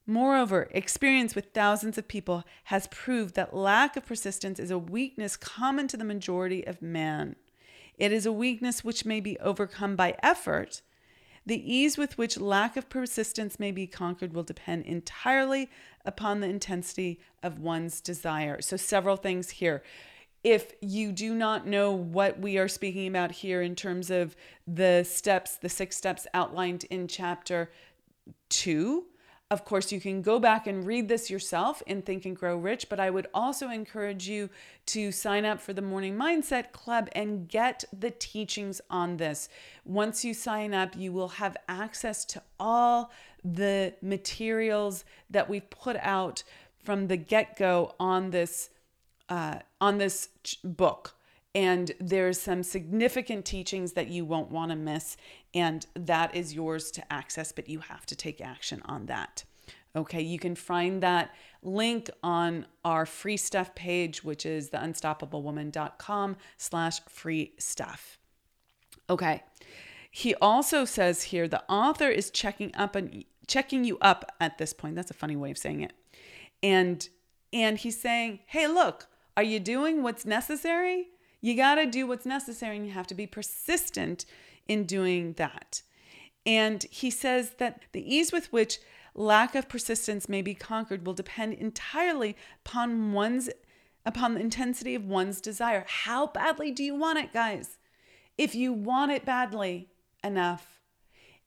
Moreover, 0.06 0.68
experience 0.72 1.34
with 1.34 1.52
thousands 1.54 1.96
of 1.96 2.08
people 2.08 2.44
has 2.64 2.88
proved 2.88 3.34
that 3.34 3.54
lack 3.54 3.96
of 3.96 4.04
persistence 4.04 4.58
is 4.58 4.70
a 4.70 4.78
weakness 4.78 5.36
common 5.36 5.86
to 5.88 5.96
the 5.96 6.04
majority 6.04 6.66
of 6.66 6.82
man. 6.82 7.36
It 7.96 8.12
is 8.12 8.26
a 8.26 8.32
weakness 8.32 8.82
which 8.82 9.04
may 9.04 9.20
be 9.20 9.38
overcome 9.38 9.94
by 9.94 10.16
effort, 10.22 10.82
the 11.44 11.72
ease 11.72 11.98
with 11.98 12.16
which 12.16 12.38
lack 12.38 12.76
of 12.76 12.88
persistence 12.88 13.58
may 13.58 13.72
be 13.72 13.86
conquered 13.86 14.32
will 14.32 14.44
depend 14.44 14.86
entirely 14.86 15.68
upon 16.04 16.40
the 16.40 16.48
intensity 16.48 17.20
of 17.42 17.58
one's 17.58 18.00
desire. 18.00 18.60
So, 18.60 18.76
several 18.76 19.16
things 19.16 19.50
here. 19.50 19.82
If 20.44 20.72
you 20.80 21.12
do 21.12 21.34
not 21.34 21.66
know 21.66 21.92
what 21.92 22.38
we 22.40 22.58
are 22.58 22.68
speaking 22.68 23.06
about 23.06 23.30
here 23.30 23.62
in 23.62 23.76
terms 23.76 24.10
of 24.10 24.34
the 24.66 25.04
steps, 25.04 25.56
the 25.56 25.68
six 25.68 25.96
steps 25.96 26.26
outlined 26.34 26.84
in 26.90 27.06
chapter 27.06 27.70
two, 28.48 29.04
of 29.52 29.66
course, 29.66 29.92
you 29.92 30.00
can 30.00 30.22
go 30.22 30.38
back 30.38 30.66
and 30.66 30.86
read 30.86 31.08
this 31.08 31.28
yourself 31.28 31.82
in 31.86 32.00
Think 32.00 32.24
and 32.24 32.34
Grow 32.34 32.56
Rich, 32.56 32.88
but 32.88 32.98
I 32.98 33.10
would 33.10 33.26
also 33.34 33.68
encourage 33.68 34.26
you 34.26 34.48
to 34.86 35.12
sign 35.12 35.44
up 35.44 35.60
for 35.60 35.74
the 35.74 35.82
Morning 35.82 36.16
Mindset 36.16 36.72
Club 36.72 37.10
and 37.12 37.46
get 37.46 37.84
the 37.92 38.10
teachings 38.10 38.80
on 38.88 39.18
this. 39.18 39.50
Once 39.84 40.24
you 40.24 40.32
sign 40.32 40.72
up, 40.72 40.96
you 40.96 41.12
will 41.12 41.28
have 41.28 41.54
access 41.68 42.24
to 42.24 42.42
all 42.58 43.10
the 43.44 43.92
materials 44.00 45.04
that 45.28 45.50
we've 45.50 45.68
put 45.68 45.96
out 45.96 46.42
from 46.82 47.08
the 47.08 47.18
get-go 47.18 47.94
on 48.00 48.30
this 48.30 48.70
uh, 49.28 49.58
on 49.82 49.98
this 49.98 50.30
book 50.64 51.14
and 51.54 51.92
there's 52.00 52.40
some 52.40 52.62
significant 52.62 53.44
teachings 53.44 53.92
that 53.92 54.08
you 54.08 54.24
won't 54.24 54.50
want 54.50 54.70
to 54.70 54.76
miss 54.76 55.16
and 55.54 55.86
that 55.94 56.34
is 56.34 56.54
yours 56.54 56.90
to 56.90 57.12
access 57.12 57.52
but 57.52 57.68
you 57.68 57.80
have 57.80 58.06
to 58.06 58.16
take 58.16 58.40
action 58.40 58.82
on 58.84 59.06
that. 59.06 59.44
Okay 59.94 60.22
you 60.22 60.38
can 60.38 60.54
find 60.54 61.02
that 61.02 61.34
link 61.62 62.10
on 62.22 62.66
our 62.84 63.06
free 63.06 63.36
stuff 63.36 63.74
page 63.74 64.24
which 64.24 64.46
is 64.46 64.70
the 64.70 64.78
unstoppablewoman.com 64.78 66.36
slash 66.56 67.00
free 67.08 67.52
stuff. 67.58 68.18
Okay 69.08 69.42
he 70.10 70.34
also 70.36 70.84
says 70.84 71.24
here 71.24 71.48
the 71.48 71.64
author 71.68 72.08
is 72.08 72.30
checking 72.30 72.74
up 72.74 72.94
and 72.94 73.24
checking 73.46 73.84
you 73.84 73.98
up 74.00 74.30
at 74.40 74.58
this 74.58 74.72
point. 74.72 74.94
That's 74.94 75.10
a 75.10 75.14
funny 75.14 75.36
way 75.36 75.50
of 75.50 75.58
saying 75.58 75.80
it. 75.82 75.92
And 76.62 77.08
and 77.52 77.78
he's 77.78 78.00
saying 78.00 78.40
hey 78.46 78.66
look 78.66 79.08
are 79.36 79.42
you 79.42 79.60
doing 79.60 80.02
what's 80.02 80.26
necessary? 80.26 81.08
You 81.40 81.56
got 81.56 81.76
to 81.76 81.86
do 81.86 82.06
what's 82.06 82.26
necessary 82.26 82.76
and 82.76 82.86
you 82.86 82.92
have 82.92 83.06
to 83.08 83.14
be 83.14 83.26
persistent 83.26 84.24
in 84.72 84.84
doing 84.84 85.34
that. 85.34 85.82
And 86.44 86.82
he 86.84 87.10
says 87.10 87.52
that 87.58 87.82
the 87.92 88.14
ease 88.14 88.32
with 88.32 88.52
which 88.52 88.78
lack 89.14 89.54
of 89.54 89.68
persistence 89.68 90.28
may 90.28 90.42
be 90.42 90.54
conquered 90.54 91.06
will 91.06 91.14
depend 91.14 91.54
entirely 91.54 92.36
upon 92.64 93.12
one's 93.12 93.50
upon 94.04 94.34
the 94.34 94.40
intensity 94.40 94.96
of 94.96 95.04
one's 95.04 95.40
desire. 95.40 95.84
How 95.86 96.26
badly 96.26 96.72
do 96.72 96.82
you 96.82 96.96
want 96.96 97.20
it, 97.20 97.32
guys? 97.32 97.78
If 98.36 98.54
you 98.54 98.72
want 98.72 99.12
it 99.12 99.24
badly 99.24 99.90
enough 100.24 100.80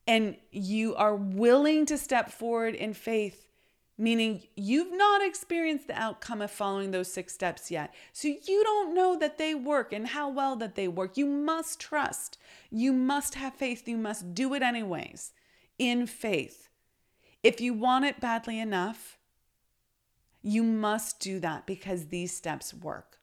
and 0.07 0.37
you 0.51 0.95
are 0.95 1.15
willing 1.15 1.85
to 1.87 1.97
step 1.97 2.31
forward 2.31 2.75
in 2.75 2.93
faith 2.93 3.44
meaning 3.97 4.43
you've 4.55 4.91
not 4.91 5.25
experienced 5.25 5.87
the 5.87 5.99
outcome 5.99 6.41
of 6.41 6.51
following 6.51 6.91
those 6.91 7.11
six 7.11 7.33
steps 7.33 7.71
yet. 7.71 7.93
So 8.11 8.27
you 8.27 8.63
don't 8.63 8.93
know 8.93 9.17
that 9.17 9.37
they 9.37 9.55
work 9.55 9.93
and 9.93 10.07
how 10.07 10.29
well 10.29 10.55
that 10.57 10.75
they 10.75 10.87
work. 10.87 11.17
You 11.17 11.25
must 11.25 11.79
trust. 11.79 12.37
You 12.69 12.91
must 12.91 13.35
have 13.35 13.53
faith. 13.53 13.87
You 13.87 13.97
must 13.97 14.33
do 14.33 14.53
it 14.53 14.61
anyways 14.61 15.31
in 15.77 16.07
faith. 16.07 16.69
If 17.43 17.61
you 17.61 17.73
want 17.73 18.05
it 18.05 18.19
badly 18.19 18.59
enough, 18.59 19.17
you 20.41 20.63
must 20.63 21.19
do 21.19 21.39
that 21.39 21.65
because 21.65 22.07
these 22.07 22.35
steps 22.35 22.73
work. 22.73 23.19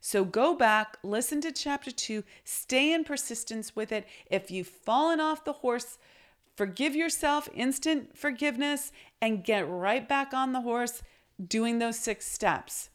So 0.00 0.24
go 0.24 0.54
back, 0.56 0.98
listen 1.04 1.40
to 1.42 1.52
chapter 1.52 1.92
two, 1.92 2.24
stay 2.44 2.92
in 2.92 3.04
persistence 3.04 3.76
with 3.76 3.92
it. 3.92 4.06
If 4.26 4.50
you've 4.50 4.66
fallen 4.66 5.20
off 5.20 5.44
the 5.44 5.52
horse, 5.52 5.96
Forgive 6.54 6.94
yourself, 6.94 7.48
instant 7.54 8.16
forgiveness, 8.16 8.92
and 9.22 9.42
get 9.42 9.66
right 9.68 10.06
back 10.06 10.34
on 10.34 10.52
the 10.52 10.60
horse 10.60 11.02
doing 11.42 11.78
those 11.78 11.98
six 11.98 12.30
steps. 12.30 12.90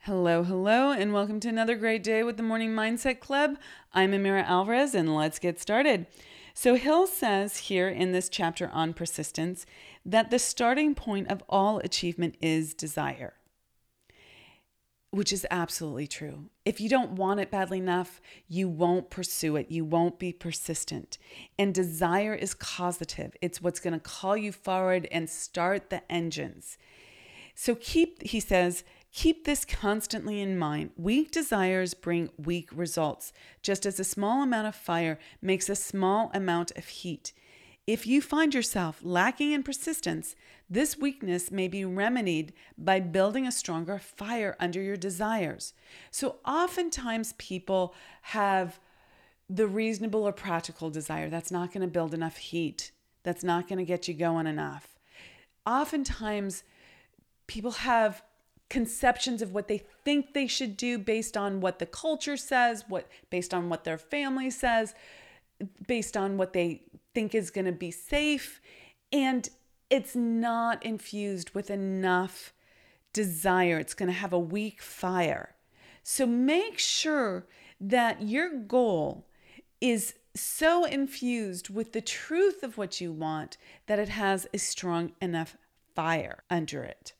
Hello, 0.00 0.42
hello, 0.42 0.92
and 0.92 1.14
welcome 1.14 1.40
to 1.40 1.48
another 1.48 1.74
great 1.74 2.02
day 2.02 2.22
with 2.22 2.36
the 2.36 2.42
Morning 2.42 2.72
Mindset 2.72 3.18
Club. 3.18 3.56
I'm 3.94 4.12
Amira 4.12 4.44
Alvarez, 4.44 4.94
and 4.94 5.16
let's 5.16 5.38
get 5.38 5.58
started. 5.58 6.06
So, 6.52 6.74
Hill 6.74 7.06
says 7.06 7.56
here 7.56 7.88
in 7.88 8.12
this 8.12 8.28
chapter 8.28 8.68
on 8.74 8.92
persistence 8.92 9.64
that 10.04 10.30
the 10.30 10.38
starting 10.38 10.94
point 10.94 11.30
of 11.30 11.42
all 11.48 11.78
achievement 11.78 12.36
is 12.42 12.74
desire. 12.74 13.35
Which 15.10 15.32
is 15.32 15.46
absolutely 15.50 16.06
true. 16.06 16.50
If 16.64 16.80
you 16.80 16.88
don't 16.88 17.12
want 17.12 17.40
it 17.40 17.50
badly 17.50 17.78
enough, 17.78 18.20
you 18.48 18.68
won't 18.68 19.08
pursue 19.10 19.56
it. 19.56 19.70
You 19.70 19.84
won't 19.84 20.18
be 20.18 20.32
persistent. 20.32 21.16
And 21.58 21.72
desire 21.74 22.34
is 22.34 22.54
causative, 22.54 23.36
it's 23.40 23.62
what's 23.62 23.80
going 23.80 23.94
to 23.94 24.00
call 24.00 24.36
you 24.36 24.52
forward 24.52 25.08
and 25.10 25.30
start 25.30 25.90
the 25.90 26.02
engines. 26.10 26.76
So 27.54 27.74
keep, 27.74 28.22
he 28.22 28.40
says, 28.40 28.84
keep 29.12 29.46
this 29.46 29.64
constantly 29.64 30.40
in 30.40 30.58
mind. 30.58 30.90
Weak 30.96 31.30
desires 31.30 31.94
bring 31.94 32.28
weak 32.36 32.68
results, 32.70 33.32
just 33.62 33.86
as 33.86 33.98
a 33.98 34.04
small 34.04 34.42
amount 34.42 34.66
of 34.66 34.74
fire 34.74 35.18
makes 35.40 35.70
a 35.70 35.74
small 35.74 36.30
amount 36.34 36.72
of 36.76 36.86
heat. 36.86 37.32
If 37.86 38.04
you 38.04 38.20
find 38.20 38.52
yourself 38.52 38.98
lacking 39.02 39.52
in 39.52 39.62
persistence, 39.62 40.34
this 40.68 40.98
weakness 40.98 41.52
may 41.52 41.68
be 41.68 41.84
remedied 41.84 42.52
by 42.76 42.98
building 42.98 43.46
a 43.46 43.52
stronger 43.52 44.00
fire 44.00 44.56
under 44.58 44.82
your 44.82 44.96
desires. 44.96 45.72
So, 46.10 46.36
oftentimes, 46.44 47.34
people 47.38 47.94
have 48.22 48.80
the 49.48 49.68
reasonable 49.68 50.26
or 50.26 50.32
practical 50.32 50.90
desire 50.90 51.30
that's 51.30 51.52
not 51.52 51.72
going 51.72 51.82
to 51.82 51.86
build 51.86 52.12
enough 52.12 52.38
heat, 52.38 52.90
that's 53.22 53.44
not 53.44 53.68
going 53.68 53.78
to 53.78 53.84
get 53.84 54.08
you 54.08 54.14
going 54.14 54.48
enough. 54.48 54.98
Oftentimes, 55.64 56.64
people 57.46 57.70
have 57.70 58.22
conceptions 58.68 59.42
of 59.42 59.52
what 59.52 59.68
they 59.68 59.78
think 60.04 60.34
they 60.34 60.48
should 60.48 60.76
do 60.76 60.98
based 60.98 61.36
on 61.36 61.60
what 61.60 61.78
the 61.78 61.86
culture 61.86 62.36
says, 62.36 62.84
what 62.88 63.08
based 63.30 63.54
on 63.54 63.68
what 63.68 63.84
their 63.84 63.98
family 63.98 64.50
says, 64.50 64.92
based 65.86 66.16
on 66.16 66.36
what 66.36 66.52
they 66.52 66.82
think 67.16 67.34
is 67.34 67.50
going 67.50 67.64
to 67.64 67.72
be 67.72 67.90
safe, 67.90 68.60
and 69.10 69.48
it's 69.88 70.14
not 70.14 70.84
infused 70.84 71.54
with 71.54 71.70
enough 71.70 72.52
desire. 73.14 73.78
It's 73.78 73.94
going 73.94 74.10
to 74.10 74.12
have 74.12 74.34
a 74.34 74.38
weak 74.38 74.82
fire. 74.82 75.54
So 76.02 76.26
make 76.26 76.78
sure 76.78 77.46
that 77.80 78.20
your 78.20 78.50
goal 78.50 79.26
is 79.80 80.12
so 80.34 80.84
infused 80.84 81.70
with 81.70 81.94
the 81.94 82.02
truth 82.02 82.62
of 82.62 82.76
what 82.76 83.00
you 83.00 83.14
want 83.14 83.56
that 83.86 83.98
it 83.98 84.10
has 84.10 84.46
a 84.52 84.58
strong 84.58 85.12
enough 85.22 85.56
fire 85.94 86.44
under 86.50 86.84
it. 86.84 87.14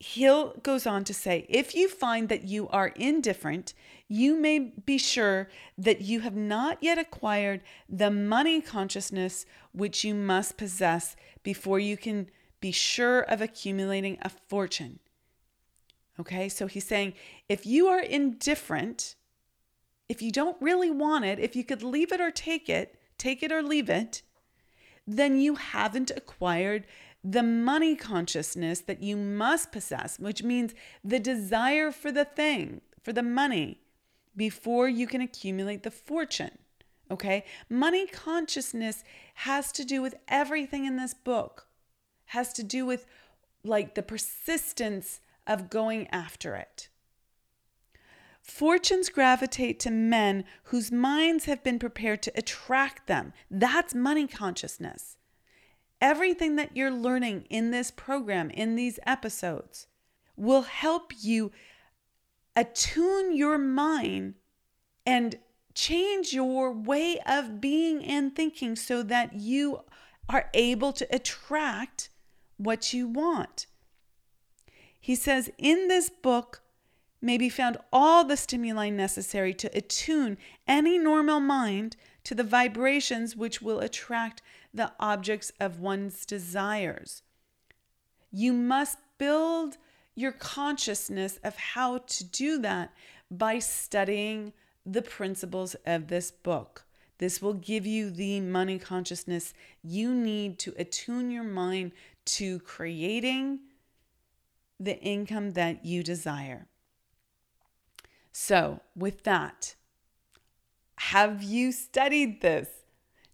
Hill 0.00 0.54
goes 0.62 0.86
on 0.86 1.04
to 1.04 1.14
say 1.14 1.44
if 1.50 1.74
you 1.74 1.86
find 1.86 2.30
that 2.30 2.44
you 2.44 2.68
are 2.68 2.88
indifferent, 2.88 3.74
you 4.08 4.34
may 4.34 4.58
be 4.58 4.96
sure 4.96 5.48
that 5.76 6.00
you 6.00 6.20
have 6.20 6.34
not 6.34 6.78
yet 6.80 6.98
acquired 6.98 7.60
the 7.86 8.10
money 8.10 8.62
consciousness 8.62 9.44
which 9.72 10.02
you 10.02 10.14
must 10.14 10.56
possess 10.56 11.16
before 11.42 11.78
you 11.78 11.98
can 11.98 12.30
be 12.62 12.72
sure 12.72 13.20
of 13.20 13.42
accumulating 13.42 14.16
a 14.22 14.30
fortune. 14.30 15.00
Okay, 16.18 16.48
so 16.48 16.66
he's 16.66 16.86
saying 16.86 17.12
if 17.48 17.66
you 17.66 17.86
are 17.88 18.00
indifferent, 18.00 19.16
if 20.08 20.22
you 20.22 20.32
don't 20.32 20.56
really 20.60 20.90
want 20.90 21.26
it, 21.26 21.38
if 21.38 21.54
you 21.54 21.62
could 21.62 21.82
leave 21.82 22.10
it 22.10 22.22
or 22.22 22.30
take 22.30 22.70
it, 22.70 22.98
take 23.18 23.42
it 23.42 23.52
or 23.52 23.62
leave 23.62 23.90
it, 23.90 24.22
then 25.06 25.40
you 25.40 25.56
haven't 25.56 26.10
acquired 26.10 26.86
the 27.22 27.42
money 27.42 27.94
consciousness 27.96 28.80
that 28.80 29.02
you 29.02 29.16
must 29.16 29.72
possess, 29.72 30.18
which 30.18 30.42
means 30.42 30.74
the 31.04 31.18
desire 31.18 31.90
for 31.90 32.10
the 32.10 32.24
thing, 32.24 32.80
for 33.02 33.12
the 33.12 33.22
money, 33.22 33.80
before 34.36 34.88
you 34.88 35.06
can 35.06 35.20
accumulate 35.20 35.82
the 35.82 35.90
fortune. 35.90 36.58
Okay? 37.10 37.44
Money 37.68 38.06
consciousness 38.06 39.04
has 39.34 39.72
to 39.72 39.84
do 39.84 40.00
with 40.00 40.14
everything 40.28 40.86
in 40.86 40.96
this 40.96 41.12
book, 41.12 41.66
has 42.26 42.52
to 42.54 42.62
do 42.62 42.86
with 42.86 43.06
like 43.64 43.94
the 43.94 44.02
persistence 44.02 45.20
of 45.46 45.68
going 45.68 46.06
after 46.08 46.54
it. 46.56 46.88
Fortunes 48.40 49.10
gravitate 49.10 49.78
to 49.80 49.90
men 49.90 50.44
whose 50.64 50.90
minds 50.90 51.44
have 51.44 51.62
been 51.62 51.78
prepared 51.78 52.22
to 52.22 52.32
attract 52.34 53.06
them. 53.06 53.34
That's 53.50 53.94
money 53.94 54.26
consciousness 54.26 55.16
everything 56.00 56.56
that 56.56 56.76
you're 56.76 56.90
learning 56.90 57.44
in 57.50 57.70
this 57.70 57.90
program, 57.90 58.50
in 58.50 58.76
these 58.76 58.98
episodes, 59.06 59.86
will 60.36 60.62
help 60.62 61.12
you 61.20 61.52
attune 62.56 63.36
your 63.36 63.58
mind 63.58 64.34
and 65.06 65.38
change 65.74 66.32
your 66.32 66.72
way 66.72 67.18
of 67.26 67.60
being 67.60 68.04
and 68.04 68.34
thinking 68.34 68.76
so 68.76 69.02
that 69.02 69.34
you 69.34 69.80
are 70.28 70.50
able 70.54 70.92
to 70.92 71.06
attract 71.14 72.10
what 72.56 72.92
you 72.92 73.06
want. 73.06 73.66
He 74.98 75.14
says, 75.14 75.50
in 75.58 75.88
this 75.88 76.10
book 76.10 76.62
may 77.22 77.38
be 77.38 77.48
found 77.48 77.76
all 77.92 78.24
the 78.24 78.36
stimuli 78.36 78.90
necessary 78.90 79.54
to 79.54 79.76
attune 79.76 80.38
any 80.66 80.98
normal 80.98 81.40
mind 81.40 81.96
to 82.24 82.34
the 82.34 82.44
vibrations 82.44 83.36
which 83.36 83.62
will 83.62 83.80
attract 83.80 84.42
the 84.72 84.92
objects 85.00 85.52
of 85.60 85.80
one's 85.80 86.24
desires. 86.24 87.22
You 88.30 88.52
must 88.52 88.98
build 89.18 89.76
your 90.14 90.32
consciousness 90.32 91.38
of 91.42 91.56
how 91.56 91.98
to 91.98 92.24
do 92.24 92.58
that 92.58 92.92
by 93.30 93.58
studying 93.58 94.52
the 94.86 95.02
principles 95.02 95.76
of 95.86 96.08
this 96.08 96.30
book. 96.30 96.84
This 97.18 97.42
will 97.42 97.54
give 97.54 97.86
you 97.86 98.10
the 98.10 98.40
money 98.40 98.78
consciousness 98.78 99.52
you 99.82 100.14
need 100.14 100.58
to 100.60 100.74
attune 100.78 101.30
your 101.30 101.44
mind 101.44 101.92
to 102.24 102.60
creating 102.60 103.60
the 104.78 104.98
income 105.00 105.50
that 105.50 105.84
you 105.84 106.02
desire. 106.02 106.66
So, 108.32 108.80
with 108.96 109.24
that, 109.24 109.74
have 110.96 111.42
you 111.42 111.72
studied 111.72 112.40
this? 112.40 112.68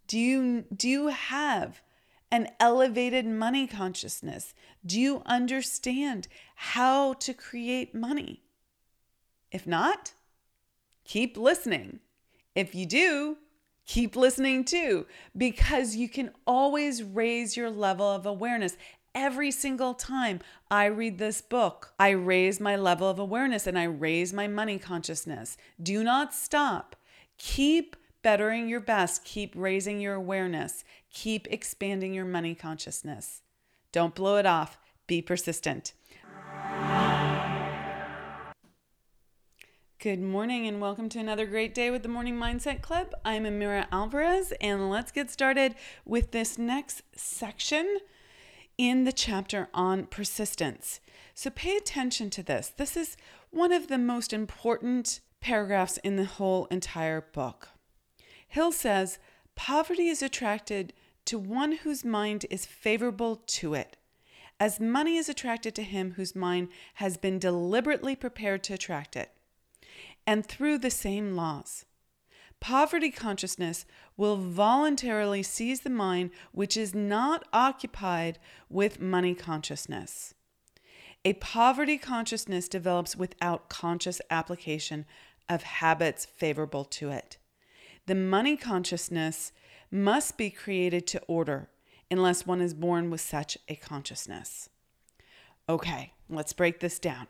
Do 0.07 0.19
you 0.19 0.65
do 0.75 0.89
you 0.89 1.09
have 1.09 1.83
an 2.31 2.49
elevated 2.61 3.27
money 3.27 3.67
consciousness? 3.67 4.55
Do 4.85 5.01
you 5.01 5.23
understand 5.27 6.29
how 6.55 7.15
to 7.15 7.33
create 7.35 7.95
money? 7.95 8.43
If 9.51 9.67
not, 9.67 10.13
keep 11.05 11.37
listening. 11.37 12.01
If 12.55 12.75
you 12.75 12.87
do, 12.87 13.37
keep 13.87 14.17
listening 14.17 14.65
too, 14.65 15.07
because 15.37 15.97
you 15.97 16.09
can 16.09 16.31
always 16.47 17.03
raise 17.03 17.57
your 17.57 17.71
level 17.71 18.07
of 18.07 18.27
awareness. 18.27 18.77
Every 19.15 19.51
single 19.51 19.95
time 19.95 20.41
I 20.71 20.87
read 20.87 21.19
this 21.19 21.41
book, 21.41 21.95
I 21.99 22.11
raise 22.11 22.61
my 22.61 22.77
level 22.77 23.09
of 23.09 23.19
awareness 23.19 23.67
and 23.67 23.79
I 23.79 23.85
raise 23.85 24.33
my 24.33 24.47
money 24.47 24.79
consciousness. 24.79 25.57
Do 25.83 26.05
not 26.05 26.35
stop. 26.35 26.97
Keep 27.39 27.97
bettering 28.27 28.69
your 28.69 28.81
best, 28.81 29.23
keep 29.23 29.53
raising 29.55 30.01
your 30.01 30.15
awareness, 30.15 30.83
keep 31.13 31.47
expanding 31.49 32.13
your 32.13 32.25
money 32.25 32.57
consciousness. 32.57 33.41
Don't 33.93 34.17
blow 34.17 34.37
it 34.37 34.45
off, 34.45 34.79
be 35.07 35.23
persistent. 35.23 35.93
Good 40.01 40.21
morning 40.21 40.67
and 40.67 40.81
welcome 40.81 41.09
to 41.11 41.21
another 41.21 41.47
great 41.47 41.73
day 41.73 41.93
with 41.93 42.03
the 42.03 42.09
Morning 42.09 42.37
Mindset 42.37 42.83
Club. 42.83 43.15
I'm 43.25 43.45
Amira 43.45 43.87
Alvarez 43.93 44.53
and 44.61 44.91
let's 44.91 45.13
get 45.13 45.31
started 45.31 45.77
with 46.05 46.33
this 46.33 46.59
next 46.59 47.03
section 47.15 47.99
in 48.77 49.05
the 49.05 49.13
chapter 49.13 49.69
on 49.73 50.05
persistence. 50.07 50.99
So 51.37 51.49
pay 51.49 51.77
attention 51.77 52.31
to 52.31 52.43
this. 52.43 52.73
This 52.77 52.97
is 52.97 53.17
one 53.51 53.71
of 53.71 53.87
the 53.87 53.99
most 53.99 54.33
important 54.33 55.21
paragraphs 55.41 55.99
in 55.99 56.17
the 56.17 56.25
whole 56.25 56.67
entire 56.73 57.21
book. 57.21 57.69
Hill 58.49 58.73
says 58.73 59.19
poverty 59.55 60.09
is 60.09 60.23
attracted 60.23 60.93
to 61.27 61.39
one 61.39 61.73
whose 61.73 62.05
mind 62.05 62.47
is 62.51 62.67
favorable 62.67 63.37
to 63.47 63.75
it, 63.75 63.97
as 64.59 64.81
money 64.81 65.17
is 65.17 65.29
attracted 65.29 65.75
to 65.75 65.83
him 65.83 66.13
whose 66.13 66.37
mind 66.37 66.69
has 66.95 67.17
been 67.17 67.39
deliberately 67.39 68.17
prepared 68.17 68.63
to 68.65 68.75
attract 68.75 69.17
it, 69.17 69.31
and 70.27 70.47
through 70.47 70.79
the 70.79 70.91
same 70.91 71.35
laws. 71.35 71.85
Poverty 72.61 73.11
consciousness 73.11 73.85
will 74.17 74.37
voluntarily 74.37 75.43
seize 75.43 75.81
the 75.81 75.91
mind 75.91 76.31
which 76.53 76.77
is 76.77 76.95
not 76.95 77.45
occupied 77.53 78.39
with 78.71 79.01
money 79.01 79.35
consciousness. 79.35 80.35
A 81.25 81.35
poverty 81.35 81.99
consciousness 81.99 82.69
develops 82.69 83.17
without 83.17 83.69
conscious 83.69 84.21
application 84.31 85.05
of 85.49 85.65
habits 85.65 86.25
favorable 86.25 86.85
to 86.85 87.11
it. 87.11 87.37
The 88.07 88.15
money 88.15 88.57
consciousness 88.57 89.53
must 89.91 90.37
be 90.37 90.51
created 90.51 91.07
to 91.09 91.23
order 91.27 91.69
unless 92.11 92.47
one 92.47 92.61
is 92.61 92.75
born 92.75 93.11
with 93.11 93.21
such 93.21 93.59
a 93.69 93.75
consciousness. 93.75 94.69
Okay, 95.69 96.13
let's 96.29 96.53
break 96.53 96.81
this 96.81 96.99
down. 96.99 97.27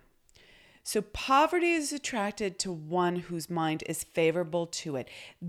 So, 0.83 1.03
poverty 1.03 1.73
is 1.73 1.93
attracted 1.93 2.61
to 2.61 2.71
one 2.71 3.17
whose 3.17 3.51
mind 3.51 3.83
is 3.87 4.05
favorable 4.05 4.67
to 4.67 4.95
it. 4.97 5.09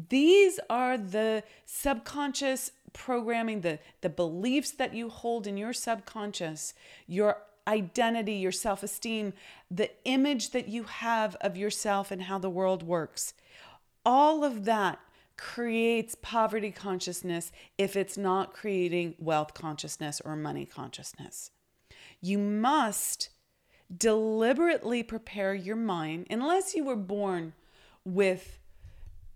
These 0.09 0.59
are 0.67 0.97
the 0.97 1.43
subconscious 1.65 2.71
programming, 2.91 3.61
the, 3.61 3.77
the 4.01 4.09
beliefs 4.09 4.71
that 4.71 4.95
you 4.95 5.09
hold 5.09 5.45
in 5.45 5.55
your 5.55 5.73
subconscious, 5.73 6.73
your 7.05 7.37
identity, 7.67 8.33
your 8.33 8.51
self 8.51 8.81
esteem, 8.81 9.33
the 9.69 9.91
image 10.05 10.51
that 10.51 10.69
you 10.69 10.83
have 10.83 11.35
of 11.35 11.55
yourself 11.55 12.09
and 12.09 12.23
how 12.23 12.39
the 12.39 12.49
world 12.49 12.81
works. 12.81 13.33
All 14.03 14.43
of 14.43 14.65
that 14.65 14.97
creates 15.37 16.15
poverty 16.21 16.71
consciousness 16.71 17.51
if 17.77 17.95
it's 17.95 18.17
not 18.17 18.53
creating 18.53 19.15
wealth 19.19 19.53
consciousness 19.53 20.21
or 20.25 20.35
money 20.35 20.65
consciousness. 20.65 21.51
You 22.21 22.37
must 22.37 23.29
deliberately 23.95 25.03
prepare 25.03 25.53
your 25.53 25.75
mind, 25.75 26.27
unless 26.29 26.75
you 26.75 26.83
were 26.83 26.95
born 26.95 27.53
with 28.03 28.59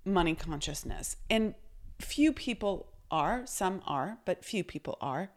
money 0.03 0.35
consciousness. 0.35 1.15
And 1.29 1.53
few 1.99 2.33
people 2.33 2.87
are, 3.09 3.43
some 3.45 3.81
are, 3.85 4.17
but 4.25 4.43
few 4.43 4.63
people 4.63 4.97
are. 4.99 5.29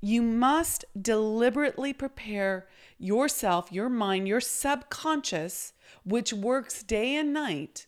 You 0.00 0.22
must 0.22 0.84
deliberately 1.00 1.92
prepare 1.92 2.68
yourself, 2.98 3.72
your 3.72 3.88
mind, 3.88 4.28
your 4.28 4.40
subconscious, 4.40 5.72
which 6.04 6.32
works 6.32 6.82
day 6.82 7.16
and 7.16 7.32
night, 7.32 7.86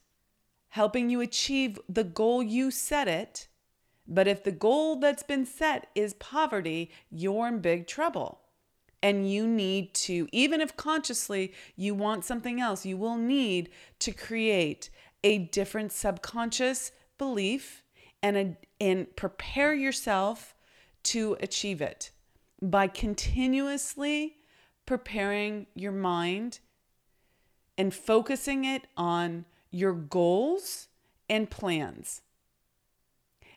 helping 0.76 1.08
you 1.08 1.22
achieve 1.22 1.78
the 1.88 2.04
goal 2.04 2.42
you 2.42 2.70
set 2.70 3.08
it. 3.08 3.48
But 4.06 4.28
if 4.28 4.44
the 4.44 4.52
goal 4.52 4.96
that's 4.96 5.22
been 5.22 5.46
set 5.46 5.88
is 5.94 6.12
poverty, 6.12 6.90
you're 7.10 7.48
in 7.48 7.60
big 7.60 7.86
trouble. 7.86 8.42
And 9.02 9.30
you 9.30 9.46
need 9.46 9.94
to, 9.94 10.28
even 10.32 10.60
if 10.60 10.76
consciously 10.76 11.54
you 11.76 11.94
want 11.94 12.26
something 12.26 12.60
else, 12.60 12.84
you 12.84 12.98
will 12.98 13.16
need 13.16 13.70
to 14.00 14.12
create 14.12 14.90
a 15.24 15.38
different 15.38 15.92
subconscious 15.92 16.92
belief 17.16 17.82
and, 18.22 18.36
a, 18.36 18.56
and 18.78 19.16
prepare 19.16 19.72
yourself 19.72 20.54
to 21.04 21.38
achieve 21.40 21.80
it 21.80 22.10
by 22.60 22.86
continuously 22.86 24.36
preparing 24.84 25.68
your 25.74 25.92
mind 25.92 26.60
and 27.78 27.94
focusing 27.94 28.66
it 28.66 28.86
on 28.94 29.46
your 29.76 29.92
goals 29.92 30.88
and 31.28 31.50
plans. 31.50 32.22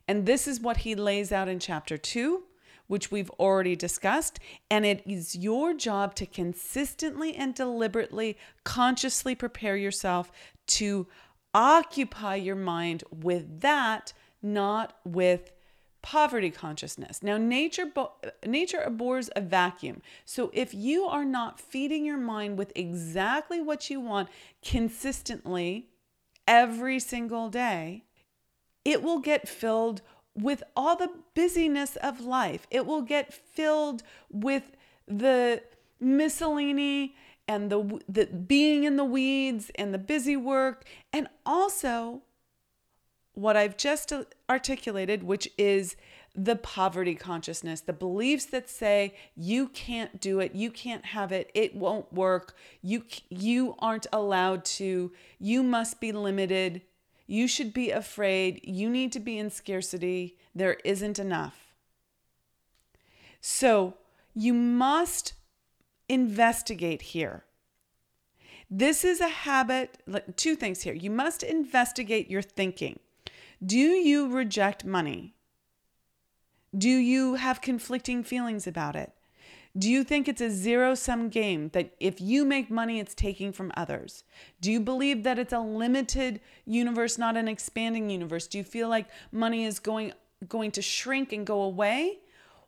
And 0.07 0.25
this 0.25 0.47
is 0.47 0.59
what 0.59 0.77
he 0.77 0.95
lays 0.95 1.31
out 1.31 1.47
in 1.47 1.59
chapter 1.59 1.97
two, 1.97 2.43
which 2.87 3.11
we've 3.11 3.29
already 3.31 3.75
discussed. 3.75 4.39
And 4.69 4.85
it 4.85 5.03
is 5.05 5.35
your 5.35 5.73
job 5.73 6.15
to 6.15 6.25
consistently 6.25 7.35
and 7.35 7.53
deliberately, 7.53 8.37
consciously 8.63 9.35
prepare 9.35 9.77
yourself 9.77 10.31
to 10.67 11.07
occupy 11.53 12.35
your 12.35 12.55
mind 12.55 13.03
with 13.11 13.61
that, 13.61 14.13
not 14.41 14.97
with 15.05 15.51
poverty 16.01 16.49
consciousness. 16.49 17.21
Now 17.21 17.37
nature 17.37 17.85
bo- 17.85 18.13
nature 18.45 18.79
abhors 18.79 19.29
a 19.35 19.41
vacuum. 19.41 20.01
So 20.25 20.49
if 20.53 20.73
you 20.73 21.03
are 21.03 21.25
not 21.25 21.59
feeding 21.59 22.05
your 22.05 22.17
mind 22.17 22.57
with 22.57 22.71
exactly 22.75 23.61
what 23.61 23.89
you 23.89 23.99
want 23.99 24.29
consistently 24.63 25.88
every 26.49 26.99
single 26.99 27.49
day, 27.49 28.03
it 28.83 29.03
will 29.03 29.19
get 29.19 29.47
filled 29.47 30.01
with 30.35 30.63
all 30.75 30.95
the 30.95 31.11
busyness 31.35 31.95
of 31.97 32.19
life. 32.21 32.65
It 32.71 32.85
will 32.85 33.03
get 33.03 33.33
filled 33.33 34.01
with 34.31 34.71
the 35.07 35.61
miscellany 35.99 37.15
and 37.47 37.69
the 37.69 38.01
the 38.07 38.25
being 38.25 38.83
in 38.83 38.95
the 38.95 39.05
weeds 39.05 39.71
and 39.75 39.93
the 39.93 39.97
busy 39.97 40.35
work 40.35 40.85
and 41.13 41.27
also 41.45 42.21
what 43.33 43.55
I've 43.55 43.77
just 43.77 44.11
articulated, 44.49 45.23
which 45.23 45.49
is 45.57 45.95
the 46.35 46.55
poverty 46.55 47.15
consciousness, 47.15 47.81
the 47.81 47.93
beliefs 47.93 48.45
that 48.45 48.69
say 48.69 49.15
you 49.35 49.67
can't 49.69 50.21
do 50.21 50.39
it, 50.39 50.55
you 50.55 50.71
can't 50.71 51.05
have 51.05 51.31
it, 51.31 51.51
it 51.53 51.75
won't 51.75 52.11
work, 52.13 52.55
you 52.81 53.03
you 53.29 53.75
aren't 53.79 54.07
allowed 54.13 54.63
to, 54.63 55.11
you 55.39 55.63
must 55.63 55.99
be 55.99 56.11
limited, 56.11 56.81
you 57.27 57.47
should 57.47 57.73
be 57.73 57.91
afraid, 57.91 58.59
you 58.63 58.89
need 58.89 59.11
to 59.11 59.19
be 59.19 59.37
in 59.37 59.49
scarcity, 59.49 60.37
there 60.55 60.77
isn't 60.83 61.19
enough. 61.19 61.73
So, 63.41 63.95
you 64.33 64.53
must 64.53 65.33
investigate 66.07 67.01
here. 67.01 67.43
This 68.69 69.03
is 69.03 69.19
a 69.19 69.27
habit, 69.27 69.97
two 70.35 70.55
things 70.55 70.81
here. 70.81 70.93
You 70.93 71.09
must 71.09 71.41
investigate 71.41 72.29
your 72.29 72.41
thinking. 72.41 72.99
Do 73.65 73.77
you 73.77 74.31
reject 74.31 74.85
money? 74.85 75.33
Do 76.77 76.89
you 76.89 77.35
have 77.35 77.61
conflicting 77.61 78.23
feelings 78.23 78.67
about 78.67 78.95
it? 78.95 79.11
Do 79.77 79.89
you 79.89 80.03
think 80.03 80.27
it's 80.27 80.41
a 80.41 80.49
zero 80.49 80.95
sum 80.95 81.29
game 81.29 81.69
that 81.69 81.93
if 81.99 82.19
you 82.19 82.43
make 82.43 82.71
money, 82.71 82.99
it's 82.99 83.13
taking 83.13 83.51
from 83.51 83.71
others? 83.77 84.23
Do 84.61 84.71
you 84.71 84.79
believe 84.79 85.23
that 85.23 85.37
it's 85.37 85.53
a 85.53 85.59
limited 85.59 86.41
universe, 86.65 87.17
not 87.17 87.37
an 87.37 87.47
expanding 87.47 88.09
universe? 88.09 88.47
Do 88.47 88.57
you 88.57 88.63
feel 88.63 88.89
like 88.89 89.07
money 89.31 89.65
is 89.65 89.79
going, 89.79 90.13
going 90.47 90.71
to 90.71 90.81
shrink 90.81 91.31
and 91.31 91.45
go 91.45 91.61
away? 91.61 92.19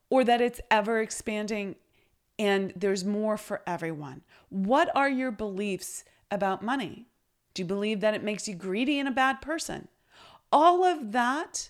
Or 0.09 0.23
that 0.23 0.41
it's 0.41 0.61
ever 0.69 0.99
expanding 0.99 1.75
and 2.37 2.73
there's 2.75 3.05
more 3.05 3.37
for 3.37 3.61
everyone? 3.65 4.21
What 4.49 4.89
are 4.95 5.09
your 5.09 5.31
beliefs 5.31 6.03
about 6.29 6.61
money? 6.63 7.07
Do 7.53 7.61
you 7.61 7.67
believe 7.67 8.01
that 8.01 8.13
it 8.13 8.23
makes 8.23 8.47
you 8.47 8.55
greedy 8.55 8.99
and 8.99 9.07
a 9.07 9.11
bad 9.11 9.41
person? 9.41 9.87
all 10.51 10.83
of 10.83 11.11
that 11.11 11.69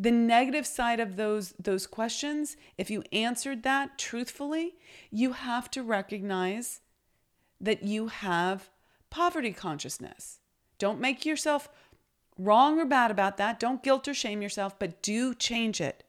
the 0.00 0.10
negative 0.10 0.66
side 0.66 0.98
of 0.98 1.16
those 1.16 1.52
those 1.58 1.86
questions 1.86 2.56
if 2.78 2.90
you 2.90 3.04
answered 3.12 3.62
that 3.62 3.98
truthfully 3.98 4.76
you 5.10 5.32
have 5.32 5.70
to 5.70 5.82
recognize 5.82 6.80
that 7.60 7.82
you 7.82 8.06
have 8.08 8.70
poverty 9.10 9.52
consciousness. 9.52 10.38
Don't 10.78 11.00
make 11.00 11.26
yourself 11.26 11.68
wrong 12.38 12.80
or 12.80 12.86
bad 12.86 13.10
about 13.10 13.36
that. 13.36 13.60
Don't 13.60 13.82
guilt 13.82 14.08
or 14.08 14.14
shame 14.14 14.40
yourself 14.40 14.78
but 14.78 15.02
do 15.02 15.34
change 15.34 15.82
it. 15.82 16.02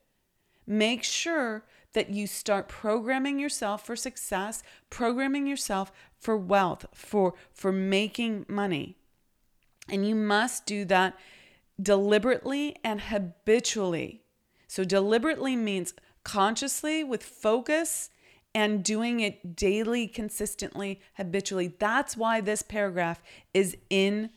Make 0.66 1.04
sure 1.04 1.66
that 1.92 2.12
you 2.12 2.28
start 2.28 2.70
programming 2.70 3.40
yourself 3.40 3.86
for 3.86 3.98
success 3.98 4.64
programming 4.90 5.46
yourself 5.46 5.92
for 6.18 6.38
wealth 6.38 6.86
for 6.94 7.34
for 7.52 7.74
making 7.74 8.46
money. 8.48 8.96
And 9.90 10.08
you 10.08 10.16
must 10.16 10.66
do 10.66 10.86
that 10.86 11.18
deliberately 11.82 12.76
and 12.84 13.02
habitually. 13.02 14.24
So, 14.68 14.84
deliberately 14.84 15.56
means 15.56 15.94
consciously 16.24 17.04
with 17.04 17.24
focus 17.24 18.10
and 18.54 18.84
doing 18.84 19.22
it 19.22 19.56
daily, 19.56 20.08
consistently, 20.08 21.02
habitually. 21.16 21.74
That's 21.80 22.18
why 22.18 22.42
this 22.42 22.62
paragraph 22.62 23.22
is 23.54 23.78
in 23.90 24.30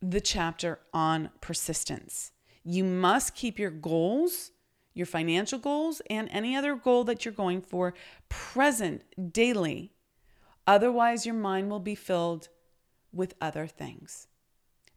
the 0.00 0.20
chapter 0.20 0.80
on 0.92 1.30
persistence. 1.40 2.32
You 2.64 2.84
must 2.84 3.34
keep 3.34 3.58
your 3.58 3.70
goals, 3.70 4.50
your 4.94 5.06
financial 5.06 5.58
goals, 5.58 6.02
and 6.10 6.28
any 6.30 6.54
other 6.54 6.74
goal 6.74 7.04
that 7.04 7.24
you're 7.24 7.32
going 7.32 7.62
for 7.62 7.94
present 8.28 9.02
daily. 9.32 9.92
Otherwise, 10.66 11.24
your 11.26 11.34
mind 11.34 11.70
will 11.70 11.80
be 11.80 11.94
filled 11.94 12.48
with 13.12 13.34
other 13.40 13.66
things. 13.66 14.28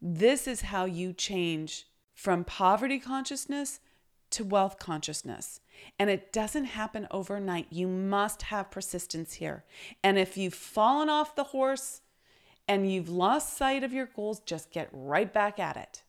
This 0.00 0.46
is 0.46 0.62
how 0.62 0.84
you 0.84 1.12
change 1.12 1.86
from 2.16 2.44
poverty 2.44 2.98
consciousness 2.98 3.78
to 4.30 4.42
wealth 4.42 4.78
consciousness. 4.78 5.60
And 5.98 6.10
it 6.10 6.32
doesn't 6.32 6.64
happen 6.64 7.06
overnight. 7.10 7.66
You 7.70 7.86
must 7.86 8.42
have 8.42 8.70
persistence 8.70 9.34
here. 9.34 9.64
And 10.02 10.18
if 10.18 10.36
you've 10.36 10.54
fallen 10.54 11.10
off 11.10 11.36
the 11.36 11.44
horse 11.44 12.00
and 12.66 12.90
you've 12.90 13.10
lost 13.10 13.56
sight 13.56 13.84
of 13.84 13.92
your 13.92 14.06
goals, 14.06 14.40
just 14.40 14.72
get 14.72 14.88
right 14.92 15.32
back 15.32 15.60
at 15.60 15.76
it. 15.76 16.02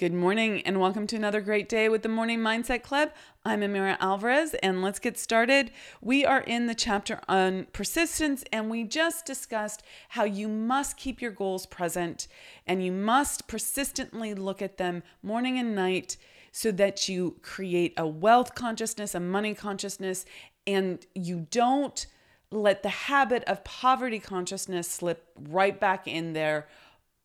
Good 0.00 0.14
morning 0.14 0.62
and 0.62 0.80
welcome 0.80 1.06
to 1.08 1.16
another 1.16 1.42
great 1.42 1.68
day 1.68 1.90
with 1.90 2.00
the 2.00 2.08
Morning 2.08 2.38
Mindset 2.38 2.82
Club. 2.82 3.10
I'm 3.44 3.60
Amira 3.60 3.98
Alvarez 4.00 4.54
and 4.62 4.80
let's 4.80 4.98
get 4.98 5.18
started. 5.18 5.70
We 6.00 6.24
are 6.24 6.40
in 6.40 6.68
the 6.68 6.74
chapter 6.74 7.20
on 7.28 7.66
persistence 7.74 8.42
and 8.50 8.70
we 8.70 8.84
just 8.84 9.26
discussed 9.26 9.82
how 10.08 10.24
you 10.24 10.48
must 10.48 10.96
keep 10.96 11.20
your 11.20 11.32
goals 11.32 11.66
present 11.66 12.28
and 12.66 12.82
you 12.82 12.92
must 12.92 13.46
persistently 13.46 14.32
look 14.32 14.62
at 14.62 14.78
them 14.78 15.02
morning 15.22 15.58
and 15.58 15.74
night 15.74 16.16
so 16.50 16.72
that 16.72 17.06
you 17.06 17.36
create 17.42 17.92
a 17.98 18.06
wealth 18.06 18.54
consciousness, 18.54 19.14
a 19.14 19.20
money 19.20 19.52
consciousness, 19.52 20.24
and 20.66 21.04
you 21.14 21.46
don't 21.50 22.06
let 22.50 22.82
the 22.82 22.88
habit 22.88 23.44
of 23.44 23.64
poverty 23.64 24.18
consciousness 24.18 24.90
slip 24.90 25.26
right 25.36 25.78
back 25.78 26.08
in 26.08 26.32
there 26.32 26.66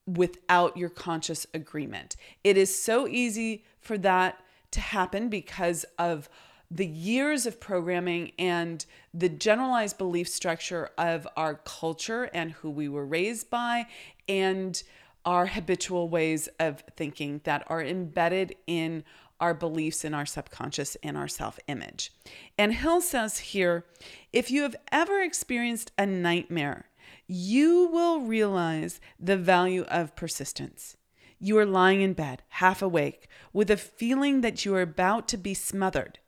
without 0.08 0.78
your 0.78 0.90
conscious 0.90 1.48
agreement. 1.54 2.16
It 2.44 2.58
is 2.58 2.78
so 2.78 3.08
easy 3.08 3.66
for 3.80 3.98
that 4.00 4.40
to 4.72 4.80
happen 4.80 5.30
because 5.30 5.86
of 5.98 6.30
the 6.70 6.86
years 6.86 7.46
of 7.46 7.60
programming 7.60 8.32
and 8.40 8.86
the 9.14 9.30
generalized 9.30 9.98
belief 9.98 10.28
structure 10.28 10.90
of 10.98 11.28
our 11.38 11.56
culture 11.64 12.30
and 12.34 12.52
who 12.52 12.70
we 12.70 12.90
were 12.90 13.06
raised 13.06 13.50
by 13.50 13.86
and 14.28 14.84
our 15.26 15.48
habitual 15.48 16.10
ways 16.10 16.50
of 16.60 16.84
thinking 16.96 17.42
that 17.44 17.64
are 17.68 17.84
embedded 17.84 18.56
in 18.68 19.04
our 19.40 19.54
beliefs 19.54 20.06
in 20.06 20.14
our 20.14 20.26
subconscious 20.26 20.96
and 21.04 21.18
our 21.18 21.28
self 21.28 21.60
image. 21.68 22.14
And 22.58 22.74
Hill 22.74 23.02
says 23.02 23.38
here 23.38 23.86
if 24.32 24.50
you 24.50 24.64
have 24.64 24.76
ever 24.92 25.22
experienced 25.22 25.92
a 25.98 26.06
nightmare, 26.06 26.86
you 27.28 27.88
will 27.92 28.22
realize 28.22 29.02
the 29.20 29.38
value 29.38 29.84
of 29.84 30.16
persistence. 30.16 30.96
You 31.40 31.58
are 31.58 31.66
lying 31.66 32.02
in 32.02 32.14
bed, 32.14 32.44
half 32.50 32.82
awake, 32.82 33.28
with 33.52 33.70
a 33.70 33.78
feeling 33.78 34.42
that 34.42 34.64
you 34.64 34.76
are 34.76 34.82
about 34.82 35.28
to 35.30 35.38
be 35.38 35.54
smothered. 35.54 36.20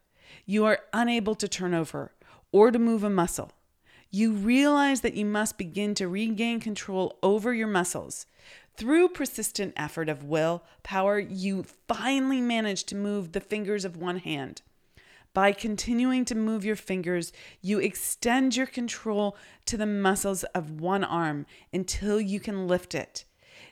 You 0.46 0.66
are 0.66 0.80
unable 0.94 1.36
to 1.36 1.48
turn 1.48 1.74
over 1.74 2.14
or 2.52 2.72
to 2.72 2.80
move 2.80 3.04
a 3.04 3.10
muscle. 3.10 3.52
You 4.10 4.32
realize 4.32 5.02
that 5.02 5.16
you 5.16 5.26
must 5.26 5.58
begin 5.58 5.94
to 5.96 6.08
regain 6.08 6.60
control 6.60 7.20
over 7.22 7.54
your 7.54 7.68
muscles. 7.68 8.26
Through 8.76 9.10
persistent 9.10 9.74
effort 9.76 10.08
of 10.08 10.24
will 10.24 10.64
power, 10.84 11.20
you 11.20 11.66
finally 11.88 12.42
manage 12.42 12.84
to 12.86 12.96
move 12.96 13.32
the 13.32 13.42
fingers 13.42 13.86
of 13.86 13.98
one 13.98 14.20
hand. 14.20 14.62
By 15.38 15.52
continuing 15.52 16.26
to 16.26 16.34
move 16.34 16.66
your 16.66 16.76
fingers, 16.76 17.32
you 17.62 17.78
extend 17.78 18.56
your 18.56 18.66
control 18.66 19.38
to 19.68 19.78
the 19.78 19.86
muscles 19.86 20.44
of 20.46 20.82
one 20.82 21.04
arm 21.04 21.46
until 21.72 22.20
you 22.20 22.40
can 22.40 22.68
lift 22.68 22.96
it. 22.96 23.24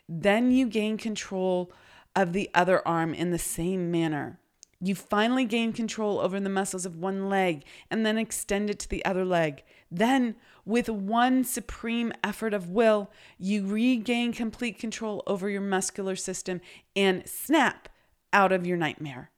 Then 0.07 0.51
you 0.51 0.67
gain 0.67 0.99
control 0.99 1.71
of 2.15 2.33
the 2.33 2.51
other 2.53 2.87
arm 2.87 3.15
in 3.15 3.31
the 3.31 3.39
same 3.39 3.89
manner. 3.89 4.39
You 4.79 4.93
finally 4.93 5.45
gain 5.45 5.73
control 5.73 6.19
over 6.19 6.39
the 6.39 6.51
muscles 6.51 6.85
of 6.85 6.97
one 6.97 7.29
leg 7.29 7.63
and 7.89 8.05
then 8.05 8.19
extend 8.19 8.69
it 8.69 8.77
to 8.81 8.87
the 8.87 9.03
other 9.03 9.25
leg. 9.25 9.63
Then, 9.89 10.35
with 10.65 10.87
one 10.87 11.43
supreme 11.43 12.13
effort 12.23 12.53
of 12.53 12.69
will, 12.69 13.09
you 13.39 13.65
regain 13.65 14.33
complete 14.33 14.77
control 14.77 15.23
over 15.25 15.49
your 15.49 15.61
muscular 15.61 16.15
system 16.15 16.61
and 16.95 17.27
snap 17.27 17.89
out 18.31 18.51
of 18.51 18.67
your 18.67 18.77
nightmare. 18.77 19.31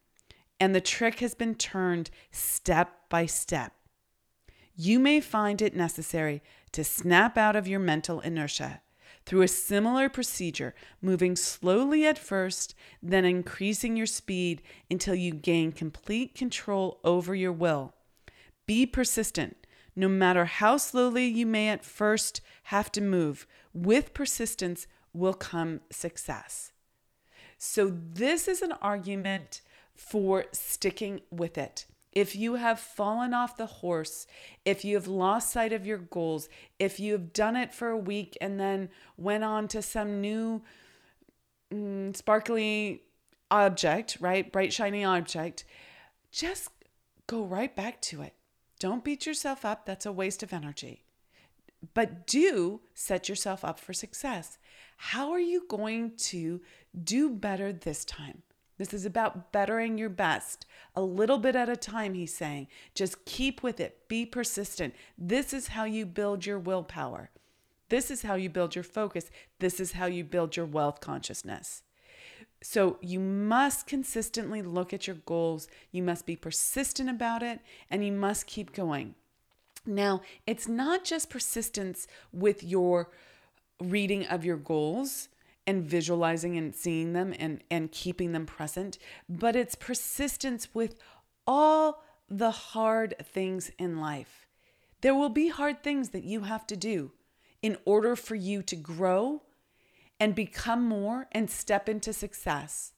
And 0.59 0.73
the 0.73 0.81
trick 0.81 1.19
has 1.19 1.35
been 1.35 1.55
turned 1.55 2.09
step 2.31 3.09
by 3.09 3.25
step. 3.25 3.73
You 4.75 4.99
may 4.99 5.19
find 5.19 5.61
it 5.61 5.75
necessary 5.75 6.41
to 6.71 6.83
snap 6.83 7.37
out 7.37 7.55
of 7.55 7.67
your 7.67 7.79
mental 7.79 8.19
inertia 8.19 8.81
through 9.25 9.41
a 9.41 9.47
similar 9.47 10.07
procedure, 10.07 10.73
moving 11.01 11.35
slowly 11.35 12.05
at 12.05 12.17
first, 12.17 12.73
then 13.03 13.25
increasing 13.25 13.97
your 13.97 14.05
speed 14.05 14.61
until 14.89 15.15
you 15.15 15.33
gain 15.33 15.71
complete 15.71 16.33
control 16.33 16.99
over 17.03 17.35
your 17.35 17.51
will. 17.51 17.93
Be 18.65 18.85
persistent. 18.85 19.57
No 19.95 20.07
matter 20.07 20.45
how 20.45 20.77
slowly 20.77 21.25
you 21.25 21.45
may 21.45 21.69
at 21.69 21.83
first 21.83 22.39
have 22.65 22.91
to 22.91 23.01
move, 23.01 23.47
with 23.73 24.13
persistence 24.13 24.87
will 25.11 25.33
come 25.33 25.81
success. 25.89 26.71
So, 27.57 27.91
this 27.91 28.47
is 28.47 28.61
an 28.61 28.73
argument 28.73 29.61
for 29.97 30.45
sticking 30.53 31.21
with 31.29 31.57
it 31.57 31.85
if 32.17 32.35
you 32.35 32.55
have 32.55 32.79
fallen 32.79 33.31
off 33.31 33.57
the 33.57 33.67
horse, 33.67 34.25
if 34.65 34.83
you 34.83 34.95
have 34.95 35.05
lost 35.05 35.51
sight 35.51 35.71
of 35.71 35.85
your 35.85 35.99
goals, 35.99 36.49
if 36.79 36.99
you 36.99 37.11
have 37.11 37.31
done 37.31 37.55
it 37.55 37.71
for 37.71 37.89
a 37.89 37.97
week 37.97 38.35
and 38.41 38.59
then 38.59 38.89
went 39.17 39.43
on 39.43 39.67
to 39.67 39.83
some 39.83 40.19
new 40.19 40.63
mm, 41.71 42.17
sparkly 42.17 43.03
object, 43.51 44.17
right? 44.19 44.51
Bright, 44.51 44.73
shiny 44.73 45.03
object, 45.03 45.63
just 46.31 46.69
go 47.27 47.43
right 47.43 47.75
back 47.75 48.01
to 48.01 48.23
it. 48.23 48.33
Don't 48.79 49.03
beat 49.03 49.27
yourself 49.27 49.63
up. 49.63 49.85
That's 49.85 50.07
a 50.07 50.11
waste 50.11 50.41
of 50.41 50.51
energy. 50.51 51.03
But 51.93 52.25
do 52.25 52.81
set 52.95 53.29
yourself 53.29 53.63
up 53.63 53.79
for 53.79 53.93
success. 53.93 54.57
How 54.97 55.31
are 55.31 55.39
you 55.39 55.65
going 55.69 56.13
to 56.17 56.61
do 57.03 57.29
better 57.29 57.71
this 57.71 58.03
time? 58.03 58.41
This 58.77 58.93
is 58.93 59.05
about 59.05 59.51
bettering 59.51 59.97
your 59.97 60.09
best 60.09 60.65
a 60.95 61.01
little 61.01 61.37
bit 61.39 61.55
at 61.55 61.69
a 61.69 61.75
time, 61.75 62.13
he's 62.13 62.33
saying. 62.33 62.67
Just 62.93 63.25
keep 63.25 63.63
with 63.63 63.79
it, 63.79 64.07
be 64.07 64.25
persistent. 64.25 64.93
This 65.17 65.53
is 65.53 65.69
how 65.69 65.85
you 65.85 66.05
build 66.05 66.45
your 66.45 66.59
willpower. 66.59 67.31
This 67.89 68.11
is 68.11 68.23
how 68.23 68.35
you 68.35 68.49
build 68.49 68.75
your 68.75 68.83
focus. 68.83 69.31
This 69.59 69.79
is 69.79 69.93
how 69.93 70.05
you 70.05 70.23
build 70.23 70.55
your 70.55 70.65
wealth 70.65 70.99
consciousness. 70.99 71.83
So 72.61 72.97
you 73.01 73.19
must 73.19 73.87
consistently 73.87 74.61
look 74.61 74.93
at 74.93 75.07
your 75.07 75.17
goals. 75.25 75.67
You 75.91 76.03
must 76.03 76.25
be 76.25 76.35
persistent 76.35 77.09
about 77.09 77.43
it 77.43 77.59
and 77.89 78.05
you 78.05 78.11
must 78.11 78.47
keep 78.47 78.73
going. 78.73 79.15
Now, 79.85 80.21
it's 80.45 80.67
not 80.67 81.05
just 81.05 81.29
persistence 81.29 82.07
with 82.33 82.63
your 82.63 83.09
reading 83.79 84.25
of 84.25 84.43
your 84.43 84.57
goals 84.57 85.29
and 85.67 85.83
visualizing 85.83 86.57
and 86.57 86.73
seeing 86.73 87.11
them 87.11 87.33
and, 87.37 87.61
and 87.69 87.91
keeping 87.91 88.31
them 88.31 88.45
present, 88.45 88.97
but 89.27 89.55
it's 89.55 89.75
persistence 89.75 90.73
with 90.73 90.95
all 91.45 92.03
the 92.29 92.51
hard 92.51 93.13
things 93.21 93.69
in 93.77 93.99
life. 93.99 94.47
There 95.01 95.13
will 95.13 95.29
be 95.29 95.49
hard 95.49 95.83
things 95.83 96.09
that 96.09 96.23
you 96.23 96.41
have 96.41 96.65
to 96.67 96.77
do 96.77 97.11
in 97.61 97.77
order 97.85 98.15
for 98.15 98.35
you 98.35 98.63
to 98.63 98.75
grow 98.75 99.43
and 100.19 100.33
become 100.33 100.87
more 100.87 101.27
and 101.31 101.49
step 101.49 101.87
into 101.87 102.13
success. 102.13 102.93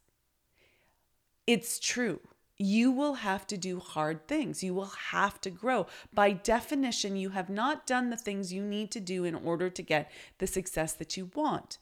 It's 1.47 1.79
true. 1.79 2.19
You 2.58 2.91
will 2.91 3.15
have 3.15 3.47
to 3.47 3.58
do 3.58 3.79
hard 3.79 4.27
things. 4.27 4.63
You 4.63 4.73
will 4.73 4.93
have 5.12 5.41
to 5.41 5.49
grow. 5.49 5.88
By 6.13 6.32
definition, 6.32 7.15
you 7.15 7.29
have 7.29 7.49
not 7.49 7.88
done 7.88 8.10
the 8.10 8.17
things 8.17 8.53
you 8.53 8.63
need 8.63 8.91
to 8.91 8.99
do 8.99 9.23
in 9.23 9.34
order 9.34 9.69
to 9.69 9.82
get 9.82 10.12
the 10.38 10.47
success 10.47 10.93
that 10.93 11.17
you 11.17 11.32
want. 11.34 11.77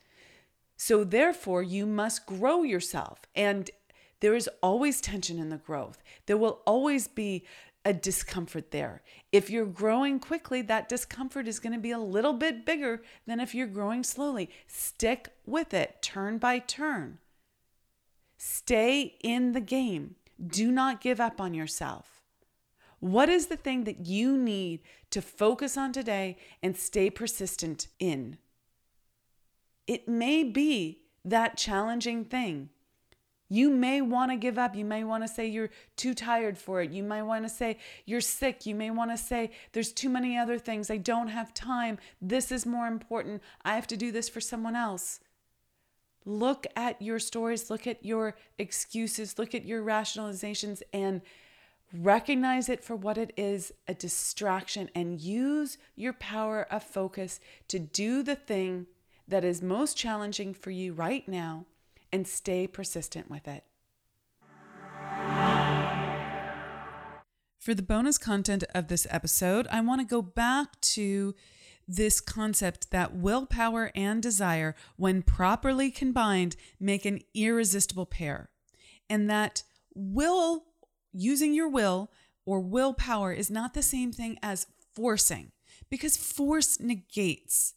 So, 0.77 1.03
therefore, 1.03 1.63
you 1.63 1.85
must 1.85 2.25
grow 2.25 2.63
yourself. 2.63 3.21
And 3.35 3.69
there 4.19 4.35
is 4.35 4.49
always 4.61 5.01
tension 5.01 5.39
in 5.39 5.49
the 5.49 5.57
growth. 5.57 6.01
There 6.27 6.37
will 6.37 6.61
always 6.65 7.07
be 7.07 7.45
a 7.83 7.93
discomfort 7.93 8.71
there. 8.71 9.01
If 9.31 9.49
you're 9.49 9.65
growing 9.65 10.19
quickly, 10.19 10.61
that 10.63 10.89
discomfort 10.89 11.47
is 11.47 11.59
going 11.59 11.73
to 11.73 11.79
be 11.79 11.91
a 11.91 11.99
little 11.99 12.33
bit 12.33 12.65
bigger 12.65 13.01
than 13.25 13.39
if 13.39 13.55
you're 13.55 13.67
growing 13.67 14.03
slowly. 14.03 14.49
Stick 14.67 15.29
with 15.45 15.73
it, 15.73 16.01
turn 16.01 16.37
by 16.37 16.59
turn. 16.59 17.19
Stay 18.37 19.15
in 19.21 19.53
the 19.53 19.61
game. 19.61 20.15
Do 20.45 20.71
not 20.71 21.01
give 21.01 21.19
up 21.19 21.39
on 21.39 21.53
yourself. 21.53 22.21
What 22.99 23.29
is 23.29 23.47
the 23.47 23.57
thing 23.57 23.83
that 23.85 24.05
you 24.05 24.37
need 24.37 24.81
to 25.11 25.21
focus 25.21 25.77
on 25.77 25.93
today 25.93 26.37
and 26.61 26.75
stay 26.75 27.09
persistent 27.09 27.87
in? 27.99 28.37
It 29.87 30.07
may 30.07 30.43
be 30.43 30.99
that 31.25 31.57
challenging 31.57 32.25
thing. 32.25 32.69
You 33.49 33.69
may 33.69 34.01
want 34.01 34.31
to 34.31 34.37
give 34.37 34.57
up. 34.57 34.75
You 34.75 34.83
may 34.83 35.03
want 35.05 35.23
to 35.23 35.27
say 35.27 35.47
you're 35.47 35.69
too 35.95 36.13
tired 36.13 36.57
for 36.57 36.81
it. 36.81 36.91
You 36.91 37.01
might 37.01 37.23
want 37.23 37.45
to 37.45 37.49
say 37.49 37.77
you're 38.05 38.19
sick. 38.21 38.65
You 38.65 38.75
may 38.75 38.89
want 38.89 39.11
to 39.11 39.17
say 39.17 39.51
there's 39.71 39.93
too 39.93 40.09
many 40.09 40.37
other 40.37 40.59
things. 40.59 40.91
I 40.91 40.97
don't 40.97 41.29
have 41.29 41.53
time. 41.53 41.97
This 42.21 42.51
is 42.51 42.65
more 42.65 42.87
important. 42.87 43.41
I 43.63 43.75
have 43.75 43.87
to 43.87 43.97
do 43.97 44.11
this 44.11 44.27
for 44.27 44.41
someone 44.41 44.75
else. 44.75 45.21
Look 46.25 46.67
at 46.75 47.01
your 47.01 47.19
stories, 47.19 47.69
look 47.69 47.87
at 47.87 48.03
your 48.03 48.35
excuses, 48.57 49.39
look 49.39 49.55
at 49.55 49.63
your 49.63 49.81
rationalizations, 49.81 50.81
and 50.91 51.21
recognize 51.93 52.67
it 52.67 52.83
for 52.83 52.97
what 52.97 53.17
it 53.17 53.31
is 53.37 53.71
a 53.87 53.93
distraction 53.93 54.89
and 54.93 55.21
use 55.21 55.77
your 55.95 56.11
power 56.11 56.67
of 56.69 56.83
focus 56.83 57.39
to 57.69 57.79
do 57.79 58.23
the 58.23 58.35
thing 58.35 58.87
that 59.27 59.43
is 59.43 59.61
most 59.61 59.97
challenging 59.97 60.53
for 60.53 60.71
you 60.71 60.93
right 60.93 61.27
now 61.27 61.65
and 62.11 62.27
stay 62.27 62.67
persistent 62.67 63.29
with 63.29 63.47
it. 63.47 63.63
For 67.59 67.73
the 67.73 67.81
bonus 67.81 68.17
content 68.17 68.63
of 68.73 68.87
this 68.87 69.05
episode, 69.09 69.67
I 69.69 69.81
want 69.81 69.99
to 69.99 70.07
go 70.07 70.21
back 70.21 70.79
to 70.81 71.35
this 71.85 72.21
concept 72.21 72.91
that 72.91 73.15
willpower 73.15 73.91
and 73.93 74.21
desire, 74.21 74.75
when 74.95 75.21
properly 75.21 75.91
combined, 75.91 76.55
make 76.79 77.05
an 77.05 77.19
irresistible 77.33 78.05
pair. 78.05 78.49
And 79.09 79.29
that 79.29 79.63
will, 79.95 80.65
using 81.13 81.53
your 81.53 81.69
will 81.69 82.11
or 82.45 82.59
willpower, 82.59 83.33
is 83.33 83.49
not 83.49 83.73
the 83.73 83.81
same 83.81 84.11
thing 84.11 84.37
as 84.41 84.67
forcing, 84.93 85.51
because 85.89 86.17
force 86.17 86.79
negates 86.79 87.73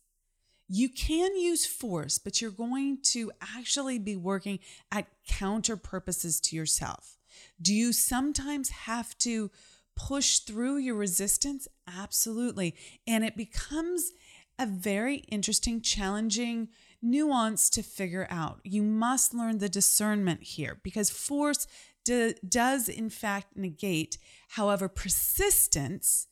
you 0.72 0.88
can 0.88 1.37
use 1.37 1.66
force, 1.66 2.18
but 2.18 2.40
you're 2.40 2.52
going 2.52 2.98
to 3.02 3.33
actually 3.56 3.98
be 3.98 4.14
working 4.14 4.61
at 4.92 5.09
counter 5.26 5.76
purposes 5.76 6.40
to 6.40 6.54
yourself. 6.54 7.18
Do 7.61 7.74
you 7.74 7.92
sometimes 7.92 8.68
have 8.70 9.18
to 9.18 9.50
push 9.96 10.38
through 10.38 10.76
your 10.76 10.94
resistance? 10.94 11.66
Absolutely. 11.88 12.76
And 13.04 13.24
it 13.24 13.37
becomes 13.37 14.12
a 14.61 14.66
very 14.66 15.16
interesting, 15.28 15.80
challenging 15.80 16.68
nuance 17.02 17.68
to 17.70 17.83
figure 17.83 18.28
out. 18.30 18.61
You 18.62 18.85
must 18.85 19.35
learn 19.35 19.59
the 19.59 19.68
discernment 19.68 20.44
here 20.44 20.78
because 20.85 21.11
force 21.11 21.66
do, 22.04 22.35
does, 22.48 22.88
in 22.88 23.11
fact, 23.11 23.56
negate. 23.56 24.18
However, 24.50 24.88
persistence, 24.88 26.28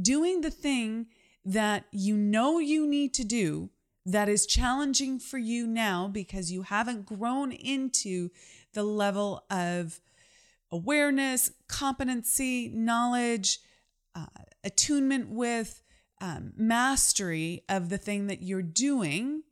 doing 0.00 0.42
the 0.42 0.50
thing 0.50 1.06
that 1.44 1.86
you 1.90 2.16
know 2.16 2.60
you 2.60 2.86
need 2.86 3.14
to 3.14 3.24
do, 3.24 3.70
that 4.06 4.28
is 4.28 4.46
challenging 4.46 5.18
for 5.18 5.38
you 5.38 5.66
now 5.66 6.08
because 6.08 6.50
you 6.50 6.62
haven't 6.62 7.06
grown 7.06 7.52
into 7.52 8.30
the 8.72 8.82
level 8.82 9.44
of 9.50 10.00
awareness, 10.72 11.50
competency, 11.68 12.68
knowledge, 12.68 13.58
uh, 14.14 14.26
attunement 14.64 15.28
with, 15.28 15.82
um, 16.20 16.52
mastery 16.56 17.64
of 17.68 17.88
the 17.88 17.98
thing 17.98 18.26
that 18.26 18.42
you're 18.42 18.62
doing, 18.62 19.42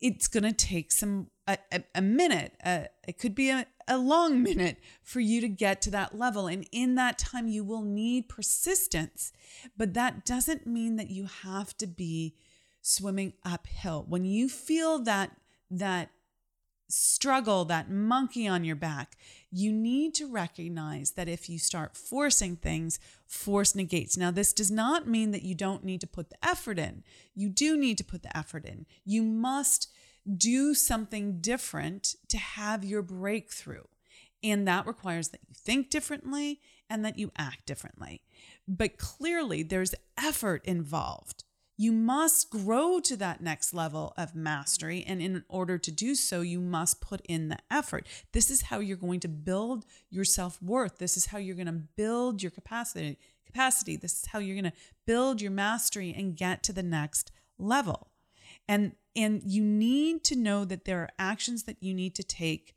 it's 0.00 0.28
going 0.28 0.42
to 0.42 0.52
take 0.52 0.92
some 0.92 1.28
a, 1.46 1.58
a, 1.72 1.84
a 1.94 2.02
minute. 2.02 2.54
Uh, 2.64 2.84
it 3.06 3.18
could 3.18 3.34
be 3.34 3.50
a, 3.50 3.66
a 3.86 3.98
long 3.98 4.42
minute 4.42 4.78
for 5.02 5.20
you 5.20 5.40
to 5.40 5.48
get 5.48 5.80
to 5.82 5.90
that 5.90 6.16
level. 6.16 6.46
And 6.46 6.66
in 6.72 6.94
that 6.96 7.18
time, 7.18 7.48
you 7.48 7.64
will 7.64 7.82
need 7.82 8.28
persistence. 8.28 9.32
But 9.76 9.94
that 9.94 10.24
doesn't 10.24 10.66
mean 10.66 10.96
that 10.96 11.10
you 11.10 11.26
have 11.42 11.76
to 11.78 11.86
be 11.86 12.34
swimming 12.86 13.32
uphill. 13.44 14.04
When 14.08 14.24
you 14.24 14.48
feel 14.48 15.00
that, 15.00 15.32
that 15.70 16.10
struggle, 16.88 17.64
that 17.64 17.90
monkey 17.90 18.46
on 18.46 18.64
your 18.64 18.76
back, 18.76 19.16
you 19.50 19.72
need 19.72 20.14
to 20.14 20.30
recognize 20.30 21.12
that 21.12 21.28
if 21.28 21.48
you 21.48 21.58
start 21.58 21.96
forcing 21.96 22.54
things, 22.56 23.00
force 23.26 23.74
negates. 23.74 24.16
Now, 24.16 24.30
this 24.30 24.52
does 24.52 24.70
not 24.70 25.08
mean 25.08 25.32
that 25.32 25.42
you 25.42 25.54
don't 25.54 25.84
need 25.84 26.00
to 26.02 26.06
put 26.06 26.30
the 26.30 26.46
effort 26.46 26.78
in. 26.78 27.02
You 27.34 27.48
do 27.48 27.76
need 27.76 27.98
to 27.98 28.04
put 28.04 28.22
the 28.22 28.36
effort 28.36 28.64
in. 28.64 28.86
You 29.04 29.22
must 29.24 29.88
do 30.36 30.74
something 30.74 31.40
different 31.40 32.14
to 32.28 32.38
have 32.38 32.84
your 32.84 33.02
breakthrough. 33.02 33.84
And 34.42 34.68
that 34.68 34.86
requires 34.86 35.28
that 35.30 35.40
you 35.48 35.54
think 35.54 35.90
differently 35.90 36.60
and 36.88 37.04
that 37.04 37.18
you 37.18 37.32
act 37.36 37.66
differently. 37.66 38.22
But 38.68 38.96
clearly, 38.98 39.64
there's 39.64 39.94
effort 40.16 40.64
involved. 40.64 41.42
You 41.76 41.92
must 41.92 42.50
grow 42.50 43.00
to 43.00 43.16
that 43.16 43.42
next 43.42 43.74
level 43.74 44.14
of 44.16 44.34
mastery. 44.34 45.04
And 45.06 45.20
in 45.20 45.44
order 45.48 45.76
to 45.76 45.90
do 45.90 46.14
so, 46.14 46.40
you 46.40 46.60
must 46.60 47.00
put 47.00 47.20
in 47.26 47.48
the 47.48 47.58
effort. 47.70 48.06
This 48.32 48.50
is 48.50 48.62
how 48.62 48.78
you're 48.80 48.96
going 48.96 49.20
to 49.20 49.28
build 49.28 49.84
your 50.10 50.24
self 50.24 50.60
worth. 50.62 50.98
This 50.98 51.16
is 51.16 51.26
how 51.26 51.38
you're 51.38 51.54
going 51.54 51.66
to 51.66 51.72
build 51.72 52.42
your 52.42 52.50
capacity. 52.50 53.18
Capacity. 53.44 53.96
This 53.96 54.14
is 54.14 54.26
how 54.26 54.38
you're 54.38 54.60
going 54.60 54.72
to 54.72 54.78
build 55.06 55.40
your 55.40 55.50
mastery 55.50 56.14
and 56.16 56.36
get 56.36 56.62
to 56.64 56.72
the 56.72 56.82
next 56.82 57.30
level. 57.58 58.08
And 58.68 58.92
and 59.14 59.42
you 59.44 59.62
need 59.62 60.24
to 60.24 60.36
know 60.36 60.64
that 60.66 60.84
there 60.84 61.00
are 61.00 61.10
actions 61.18 61.62
that 61.64 61.82
you 61.82 61.94
need 61.94 62.14
to 62.16 62.22
take 62.22 62.74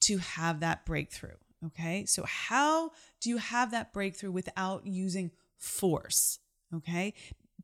to 0.00 0.18
have 0.18 0.60
that 0.60 0.86
breakthrough. 0.86 1.36
Okay. 1.66 2.04
So, 2.06 2.24
how 2.26 2.92
do 3.20 3.30
you 3.30 3.38
have 3.38 3.70
that 3.70 3.92
breakthrough 3.92 4.30
without 4.30 4.86
using 4.86 5.30
force? 5.56 6.38
Okay. 6.74 7.14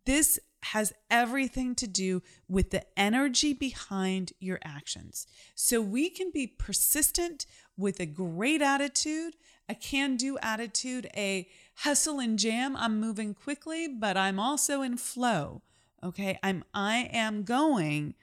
This 0.04 0.38
has 0.62 0.92
everything 1.10 1.74
to 1.74 1.86
do 1.86 2.22
with 2.46 2.70
the 2.70 2.84
energy 2.98 3.54
behind 3.54 4.32
your 4.40 4.58
actions. 4.62 5.26
So, 5.54 5.80
we 5.80 6.10
can 6.10 6.30
be 6.30 6.46
persistent 6.46 7.46
with 7.76 7.98
a 7.98 8.06
great 8.06 8.60
attitude, 8.60 9.36
a 9.68 9.74
can 9.74 10.16
do 10.16 10.38
attitude, 10.42 11.08
a 11.16 11.48
hustle 11.76 12.20
and 12.20 12.38
jam. 12.38 12.76
I'm 12.76 13.00
moving 13.00 13.34
quickly, 13.34 13.88
but 13.88 14.16
I'm 14.16 14.38
also 14.38 14.82
in 14.82 14.96
flow. 14.98 15.62
Okay. 16.02 16.38
I'm, 16.42 16.64
I 16.74 17.08
am 17.12 17.42
going, 17.42 18.14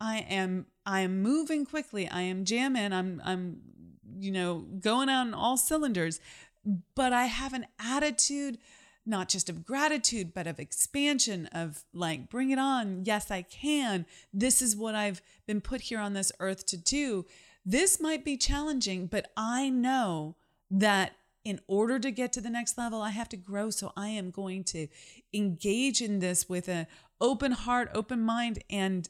I 0.00 0.18
am, 0.18 0.66
I 0.86 1.00
am 1.00 1.22
moving 1.22 1.64
quickly. 1.64 2.08
I 2.08 2.22
am 2.22 2.44
jamming. 2.44 2.92
I'm, 2.92 3.20
I'm, 3.24 3.60
you 4.18 4.32
know, 4.32 4.66
going 4.80 5.08
on 5.08 5.34
all 5.34 5.56
cylinders, 5.56 6.20
but 6.94 7.12
I 7.12 7.26
have 7.26 7.52
an 7.52 7.66
attitude, 7.78 8.58
not 9.04 9.28
just 9.28 9.48
of 9.48 9.64
gratitude, 9.64 10.32
but 10.34 10.46
of 10.46 10.58
expansion, 10.60 11.46
of 11.46 11.84
like, 11.92 12.28
bring 12.28 12.50
it 12.50 12.58
on. 12.58 13.04
Yes, 13.04 13.30
I 13.30 13.42
can. 13.42 14.06
This 14.32 14.62
is 14.62 14.76
what 14.76 14.94
I've 14.94 15.20
been 15.46 15.60
put 15.60 15.82
here 15.82 15.98
on 15.98 16.12
this 16.12 16.32
earth 16.38 16.66
to 16.66 16.76
do. 16.76 17.26
This 17.64 18.00
might 18.00 18.24
be 18.24 18.36
challenging, 18.36 19.06
but 19.06 19.30
I 19.36 19.68
know 19.68 20.36
that 20.70 21.12
in 21.44 21.60
order 21.66 21.98
to 21.98 22.10
get 22.10 22.32
to 22.32 22.40
the 22.40 22.50
next 22.50 22.78
level, 22.78 23.02
I 23.02 23.10
have 23.10 23.28
to 23.30 23.36
grow. 23.36 23.70
So 23.70 23.92
I 23.96 24.08
am 24.08 24.30
going 24.30 24.64
to 24.64 24.88
engage 25.34 26.00
in 26.00 26.20
this 26.20 26.48
with 26.48 26.68
an 26.68 26.86
open 27.20 27.52
heart, 27.52 27.90
open 27.94 28.20
mind, 28.20 28.62
and 28.70 29.08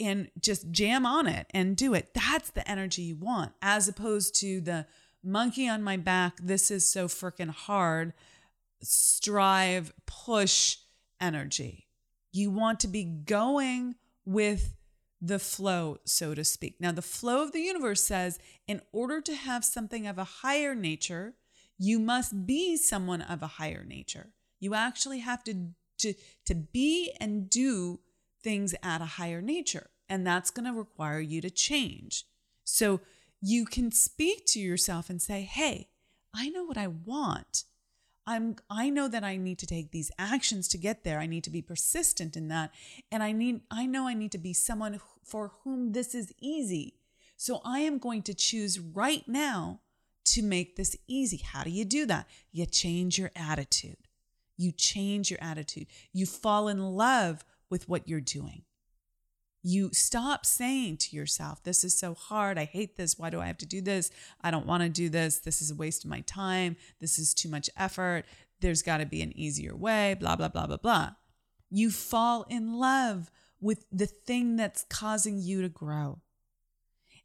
and 0.00 0.30
just 0.40 0.70
jam 0.72 1.06
on 1.06 1.28
it 1.28 1.46
and 1.50 1.76
do 1.76 1.94
it. 1.94 2.12
That's 2.14 2.50
the 2.50 2.68
energy 2.68 3.02
you 3.02 3.16
want, 3.16 3.52
as 3.60 3.86
opposed 3.86 4.34
to 4.40 4.60
the 4.60 4.86
monkey 5.22 5.68
on 5.68 5.82
my 5.82 5.96
back. 5.96 6.38
This 6.42 6.70
is 6.70 6.90
so 6.90 7.06
freaking 7.06 7.50
hard. 7.50 8.12
Strive, 8.82 9.92
push 10.06 10.78
energy. 11.20 11.86
You 12.32 12.50
want 12.50 12.80
to 12.80 12.88
be 12.88 13.04
going 13.04 13.96
with 14.24 14.74
the 15.20 15.38
flow, 15.38 15.98
so 16.04 16.34
to 16.34 16.44
speak. 16.44 16.76
Now, 16.80 16.90
the 16.90 17.00
flow 17.00 17.42
of 17.42 17.52
the 17.52 17.60
universe 17.60 18.02
says 18.02 18.40
in 18.66 18.80
order 18.92 19.20
to 19.20 19.34
have 19.34 19.64
something 19.64 20.06
of 20.06 20.18
a 20.18 20.24
higher 20.24 20.74
nature, 20.74 21.34
you 21.78 22.00
must 22.00 22.46
be 22.46 22.76
someone 22.76 23.22
of 23.22 23.42
a 23.42 23.46
higher 23.46 23.84
nature. 23.84 24.32
You 24.58 24.74
actually 24.74 25.20
have 25.20 25.44
to, 25.44 25.68
to, 25.98 26.14
to 26.46 26.54
be 26.54 27.12
and 27.20 27.48
do 27.48 28.00
things 28.42 28.74
at 28.82 29.00
a 29.00 29.06
higher 29.06 29.40
nature. 29.40 29.90
And 30.08 30.26
that's 30.26 30.50
going 30.50 30.66
to 30.66 30.78
require 30.78 31.20
you 31.20 31.40
to 31.40 31.50
change. 31.50 32.24
So 32.64 33.00
you 33.40 33.64
can 33.64 33.92
speak 33.92 34.46
to 34.46 34.60
yourself 34.60 35.08
and 35.08 35.22
say, 35.22 35.42
hey, 35.42 35.88
I 36.34 36.48
know 36.48 36.64
what 36.64 36.78
I 36.78 36.88
want. 36.88 37.64
I'm 38.26 38.56
I 38.70 38.90
know 38.90 39.08
that 39.08 39.24
I 39.24 39.36
need 39.36 39.58
to 39.58 39.66
take 39.66 39.90
these 39.90 40.10
actions 40.18 40.68
to 40.68 40.78
get 40.78 41.04
there. 41.04 41.18
I 41.18 41.26
need 41.26 41.44
to 41.44 41.50
be 41.50 41.62
persistent 41.62 42.36
in 42.36 42.48
that. 42.48 42.70
And 43.10 43.22
I 43.22 43.32
need 43.32 43.62
I 43.70 43.86
know 43.86 44.06
I 44.06 44.14
need 44.14 44.32
to 44.32 44.38
be 44.38 44.52
someone 44.52 45.00
for 45.24 45.52
whom 45.64 45.92
this 45.92 46.14
is 46.14 46.32
easy. 46.40 46.94
So 47.36 47.60
I 47.64 47.80
am 47.80 47.98
going 47.98 48.22
to 48.22 48.34
choose 48.34 48.78
right 48.78 49.26
now 49.26 49.80
to 50.26 50.42
make 50.42 50.76
this 50.76 50.96
easy. 51.08 51.38
How 51.38 51.64
do 51.64 51.70
you 51.70 51.84
do 51.84 52.06
that? 52.06 52.28
You 52.52 52.66
change 52.66 53.18
your 53.18 53.32
attitude. 53.34 53.96
You 54.56 54.70
change 54.70 55.30
your 55.30 55.42
attitude. 55.42 55.88
You 56.12 56.26
fall 56.26 56.68
in 56.68 56.80
love 56.80 57.44
with 57.68 57.88
what 57.88 58.06
you're 58.06 58.20
doing. 58.20 58.62
You 59.62 59.90
stop 59.92 60.44
saying 60.44 60.96
to 60.98 61.16
yourself, 61.16 61.62
This 61.62 61.84
is 61.84 61.96
so 61.96 62.14
hard. 62.14 62.58
I 62.58 62.64
hate 62.64 62.96
this. 62.96 63.18
Why 63.18 63.30
do 63.30 63.40
I 63.40 63.46
have 63.46 63.58
to 63.58 63.66
do 63.66 63.80
this? 63.80 64.10
I 64.40 64.50
don't 64.50 64.66
want 64.66 64.82
to 64.82 64.88
do 64.88 65.08
this. 65.08 65.38
This 65.38 65.62
is 65.62 65.70
a 65.70 65.76
waste 65.76 66.04
of 66.04 66.10
my 66.10 66.20
time. 66.20 66.76
This 67.00 67.18
is 67.18 67.32
too 67.32 67.48
much 67.48 67.70
effort. 67.76 68.24
There's 68.60 68.82
got 68.82 68.98
to 68.98 69.06
be 69.06 69.22
an 69.22 69.36
easier 69.36 69.76
way, 69.76 70.14
blah, 70.18 70.36
blah, 70.36 70.48
blah, 70.48 70.66
blah, 70.66 70.76
blah. 70.76 71.10
You 71.70 71.90
fall 71.90 72.44
in 72.48 72.78
love 72.78 73.30
with 73.60 73.86
the 73.92 74.06
thing 74.06 74.56
that's 74.56 74.84
causing 74.88 75.38
you 75.38 75.62
to 75.62 75.68
grow 75.68 76.20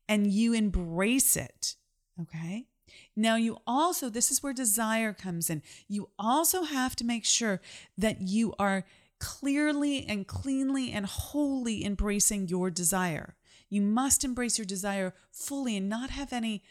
and 0.08 0.28
you 0.32 0.54
embrace 0.54 1.36
it. 1.36 1.76
Okay. 2.22 2.68
Now, 3.16 3.36
you 3.36 3.58
also, 3.68 4.10
this 4.10 4.32
is 4.32 4.42
where 4.42 4.54
desire 4.54 5.14
comes 5.14 5.50
in. 5.50 5.62
You 5.88 6.10
also 6.18 6.64
have 6.64 6.96
to 6.98 7.06
make 7.06 7.26
sure 7.26 7.62
that 7.98 8.22
you 8.22 8.54
are 8.58 8.86
clearly 9.20 10.06
and 10.08 10.28
cleanly 10.28 10.92
and 10.92 11.06
wholly 11.06 11.86
embracing 11.86 12.48
your 12.48 12.70
desire. 12.70 13.36
You 13.70 13.82
must 13.82 14.24
embrace 14.24 14.58
your 14.58 14.66
desire 14.66 15.14
fully 15.32 15.76
and 15.78 15.90
not 15.90 16.10
have 16.12 16.32
any 16.32 16.64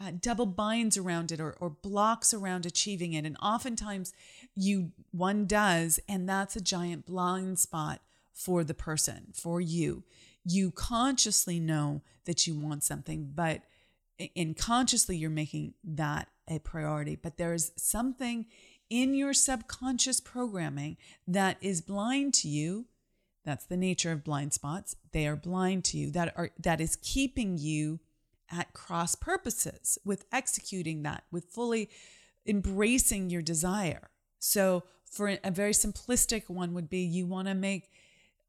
uh, 0.00 0.12
double 0.18 0.46
binds 0.46 0.96
around 0.96 1.30
it 1.30 1.40
or, 1.40 1.56
or 1.60 1.70
blocks 1.70 2.32
around 2.32 2.64
achieving 2.64 3.12
it. 3.12 3.26
And 3.26 3.36
oftentimes, 3.42 4.12
you 4.56 4.92
one 5.10 5.46
does, 5.46 6.00
and 6.08 6.28
that's 6.28 6.56
a 6.56 6.60
giant 6.60 7.06
blind 7.06 7.58
spot 7.58 8.00
for 8.32 8.64
the 8.64 8.74
person, 8.74 9.28
for 9.34 9.60
you. 9.60 10.04
You 10.44 10.70
consciously 10.70 11.60
know 11.60 12.02
that 12.24 12.46
you 12.46 12.54
want 12.58 12.82
something, 12.82 13.32
but 13.34 13.62
unconsciously 14.36 15.16
you're 15.16 15.30
making 15.30 15.74
that 15.84 16.28
a 16.48 16.58
priority. 16.58 17.16
But 17.16 17.36
there's 17.36 17.72
something 17.76 18.46
in 18.90 19.14
your 19.14 19.32
subconscious 19.32 20.20
programming 20.20 20.96
that 21.26 21.56
is 21.60 21.80
blind 21.80 22.34
to 22.34 22.48
you. 22.48 22.86
That's 23.44 23.64
the 23.64 23.76
nature 23.76 24.12
of 24.12 24.24
blind 24.24 24.52
spots. 24.52 24.96
They 25.12 25.26
are 25.26 25.36
blind 25.36 25.84
to 25.86 25.98
you. 25.98 26.10
That 26.10 26.34
are 26.36 26.50
that 26.58 26.80
is 26.80 26.98
keeping 27.00 27.56
you 27.56 28.00
at 28.50 28.72
cross 28.74 29.14
purposes 29.14 29.96
with 30.04 30.26
executing 30.32 31.02
that, 31.04 31.24
with 31.30 31.44
fully 31.44 31.88
embracing 32.46 33.30
your 33.30 33.42
desire. 33.42 34.10
So, 34.38 34.84
for 35.04 35.38
a 35.42 35.50
very 35.50 35.72
simplistic 35.72 36.48
one, 36.48 36.74
would 36.74 36.88
be 36.88 37.00
you 37.00 37.26
want 37.26 37.48
to 37.48 37.54
make 37.54 37.90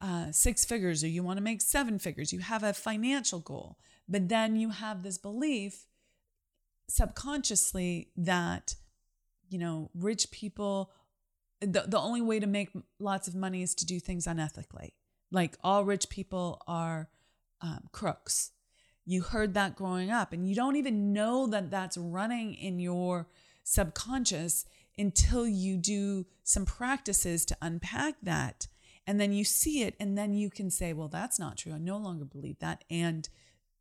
uh, 0.01 0.31
six 0.31 0.65
figures 0.65 1.03
or 1.03 1.07
you 1.07 1.23
want 1.23 1.37
to 1.37 1.43
make 1.43 1.61
seven 1.61 1.99
figures. 1.99 2.33
You 2.33 2.39
have 2.39 2.63
a 2.63 2.73
financial 2.73 3.39
goal, 3.39 3.77
but 4.07 4.29
then 4.29 4.55
you 4.55 4.69
have 4.69 5.03
this 5.03 5.17
belief 5.17 5.85
subconsciously 6.87 8.09
that, 8.17 8.75
you 9.51 9.59
know, 9.59 9.91
rich 9.93 10.31
people, 10.31 10.91
the, 11.59 11.85
the 11.87 11.99
only 11.99 12.21
way 12.21 12.39
to 12.39 12.47
make 12.47 12.69
lots 12.99 13.27
of 13.27 13.35
money 13.35 13.61
is 13.61 13.75
to 13.75 13.85
do 13.85 13.99
things 13.99 14.25
unethically. 14.25 14.93
Like 15.31 15.57
all 15.63 15.85
rich 15.85 16.09
people 16.09 16.61
are 16.67 17.09
um, 17.61 17.89
crooks. 17.91 18.51
You 19.05 19.21
heard 19.21 19.53
that 19.53 19.75
growing 19.75 20.09
up, 20.09 20.31
and 20.31 20.47
you 20.47 20.55
don't 20.55 20.75
even 20.75 21.11
know 21.11 21.47
that 21.47 21.69
that's 21.69 21.97
running 21.97 22.53
in 22.53 22.79
your 22.79 23.27
subconscious 23.63 24.65
until 24.97 25.47
you 25.47 25.77
do 25.77 26.25
some 26.43 26.65
practices 26.65 27.45
to 27.45 27.57
unpack 27.61 28.15
that 28.23 28.67
and 29.07 29.19
then 29.19 29.33
you 29.33 29.43
see 29.43 29.83
it 29.83 29.95
and 29.99 30.17
then 30.17 30.33
you 30.33 30.49
can 30.49 30.69
say 30.69 30.93
well 30.93 31.07
that's 31.07 31.39
not 31.39 31.57
true 31.57 31.73
i 31.73 31.77
no 31.77 31.97
longer 31.97 32.25
believe 32.25 32.59
that 32.59 32.83
and 32.89 33.29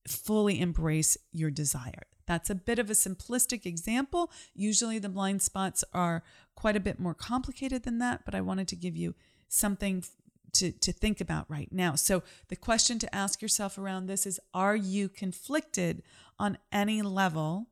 fully 0.06 0.60
embrace 0.60 1.16
your 1.32 1.50
desire. 1.50 2.06
That's 2.26 2.50
a 2.50 2.54
bit 2.54 2.78
of 2.78 2.88
a 2.90 2.94
simplistic 2.94 3.66
example. 3.66 4.30
Usually 4.54 4.98
the 4.98 5.08
blind 5.08 5.42
spots 5.42 5.82
are 5.92 6.22
quite 6.54 6.76
a 6.76 6.80
bit 6.80 7.00
more 7.00 7.14
complicated 7.14 7.82
than 7.82 7.98
that, 7.98 8.24
but 8.24 8.34
I 8.34 8.40
wanted 8.40 8.68
to 8.68 8.76
give 8.76 8.96
you 8.96 9.14
something 9.48 10.04
to, 10.52 10.72
to 10.72 10.92
think 10.92 11.20
about 11.20 11.50
right 11.50 11.72
now. 11.72 11.94
So, 11.94 12.22
the 12.48 12.56
question 12.56 12.98
to 13.00 13.14
ask 13.14 13.42
yourself 13.42 13.78
around 13.78 14.06
this 14.06 14.26
is 14.26 14.40
Are 14.54 14.76
you 14.76 15.08
conflicted 15.08 16.02
on 16.38 16.58
any 16.72 17.02
level 17.02 17.68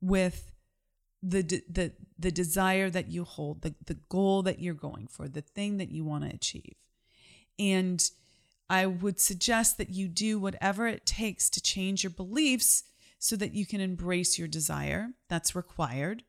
with 0.00 0.52
the, 1.22 1.42
the, 1.42 1.92
the 2.18 2.30
desire 2.30 2.90
that 2.90 3.08
you 3.08 3.24
hold, 3.24 3.62
the, 3.62 3.74
the 3.86 3.98
goal 4.08 4.42
that 4.42 4.60
you're 4.60 4.74
going 4.74 5.06
for, 5.06 5.28
the 5.28 5.40
thing 5.40 5.78
that 5.78 5.90
you 5.90 6.04
want 6.04 6.24
to 6.24 6.34
achieve? 6.34 6.76
And 7.58 8.02
I 8.68 8.86
would 8.86 9.20
suggest 9.20 9.78
that 9.78 9.90
you 9.90 10.08
do 10.08 10.38
whatever 10.38 10.86
it 10.86 11.06
takes 11.06 11.50
to 11.50 11.60
change 11.60 12.02
your 12.02 12.10
beliefs 12.10 12.84
so 13.18 13.36
that 13.36 13.54
you 13.54 13.66
can 13.66 13.80
embrace 13.80 14.38
your 14.38 14.48
desire. 14.48 15.10
That's 15.28 15.54
required. 15.54 16.24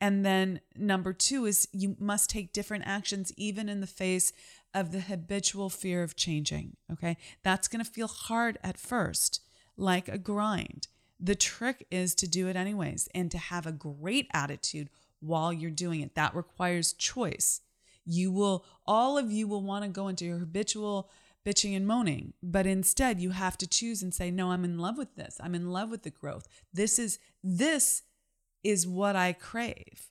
And 0.00 0.24
then 0.24 0.60
number 0.76 1.12
two 1.12 1.46
is 1.46 1.68
you 1.72 1.96
must 1.98 2.30
take 2.30 2.52
different 2.52 2.84
actions 2.86 3.32
even 3.36 3.68
in 3.68 3.80
the 3.80 3.86
face 3.86 4.32
of 4.74 4.92
the 4.92 5.00
habitual 5.00 5.70
fear 5.70 6.02
of 6.02 6.14
changing. 6.16 6.76
Okay. 6.92 7.16
That's 7.42 7.68
going 7.68 7.84
to 7.84 7.90
feel 7.90 8.06
hard 8.06 8.58
at 8.62 8.78
first, 8.78 9.40
like 9.76 10.08
a 10.08 10.18
grind. 10.18 10.88
The 11.18 11.34
trick 11.34 11.86
is 11.90 12.14
to 12.16 12.28
do 12.28 12.46
it 12.48 12.54
anyways 12.54 13.08
and 13.14 13.30
to 13.32 13.38
have 13.38 13.66
a 13.66 13.72
great 13.72 14.28
attitude 14.32 14.88
while 15.20 15.52
you're 15.52 15.70
doing 15.70 16.00
it. 16.00 16.14
That 16.14 16.34
requires 16.34 16.92
choice. 16.92 17.60
You 18.04 18.30
will, 18.30 18.64
all 18.86 19.18
of 19.18 19.32
you 19.32 19.48
will 19.48 19.62
want 19.62 19.84
to 19.84 19.90
go 19.90 20.06
into 20.06 20.24
your 20.24 20.38
habitual 20.38 21.10
bitching 21.46 21.76
and 21.76 21.86
moaning, 21.86 22.34
but 22.42 22.66
instead 22.66 23.20
you 23.20 23.30
have 23.30 23.56
to 23.58 23.66
choose 23.66 24.02
and 24.02 24.12
say, 24.12 24.30
no, 24.30 24.50
I'm 24.50 24.64
in 24.64 24.78
love 24.78 24.98
with 24.98 25.14
this. 25.16 25.38
I'm 25.40 25.54
in 25.54 25.70
love 25.70 25.90
with 25.90 26.02
the 26.02 26.10
growth. 26.10 26.46
This 26.72 26.98
is, 26.98 27.18
this 27.42 28.02
is 28.62 28.86
what 28.86 29.16
I 29.16 29.32
crave. 29.32 30.10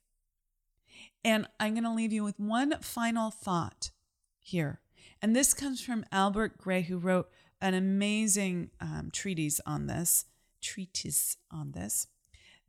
And 1.23 1.47
I'm 1.59 1.73
going 1.73 1.83
to 1.83 1.93
leave 1.93 2.13
you 2.13 2.23
with 2.23 2.39
one 2.39 2.73
final 2.81 3.31
thought 3.31 3.91
here. 4.39 4.79
And 5.21 5.35
this 5.35 5.53
comes 5.53 5.81
from 5.81 6.05
Albert 6.11 6.57
Gray, 6.57 6.83
who 6.83 6.97
wrote 6.97 7.29
an 7.59 7.73
amazing 7.73 8.69
um, 8.79 9.09
treatise 9.11 9.59
on 9.65 9.87
this, 9.87 10.25
treatise 10.61 11.37
on 11.51 11.71
this, 11.71 12.07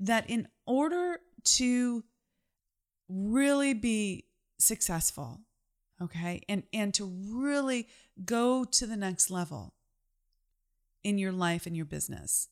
that 0.01 0.29
in 0.29 0.49
order 0.67 1.21
to 1.45 2.05
really 3.09 3.75
be 3.75 4.25
successful, 4.59 5.41
okay, 6.03 6.43
and, 6.49 6.63
and 6.73 6.95
to 6.95 7.05
really 7.05 7.89
go 8.25 8.65
to 8.65 8.87
the 8.87 8.97
next 8.97 9.31
level 9.31 9.75
in 11.03 11.19
your 11.19 11.33
life 11.33 11.67
and 11.67 11.77
your 11.77 11.87
business, 11.87 12.49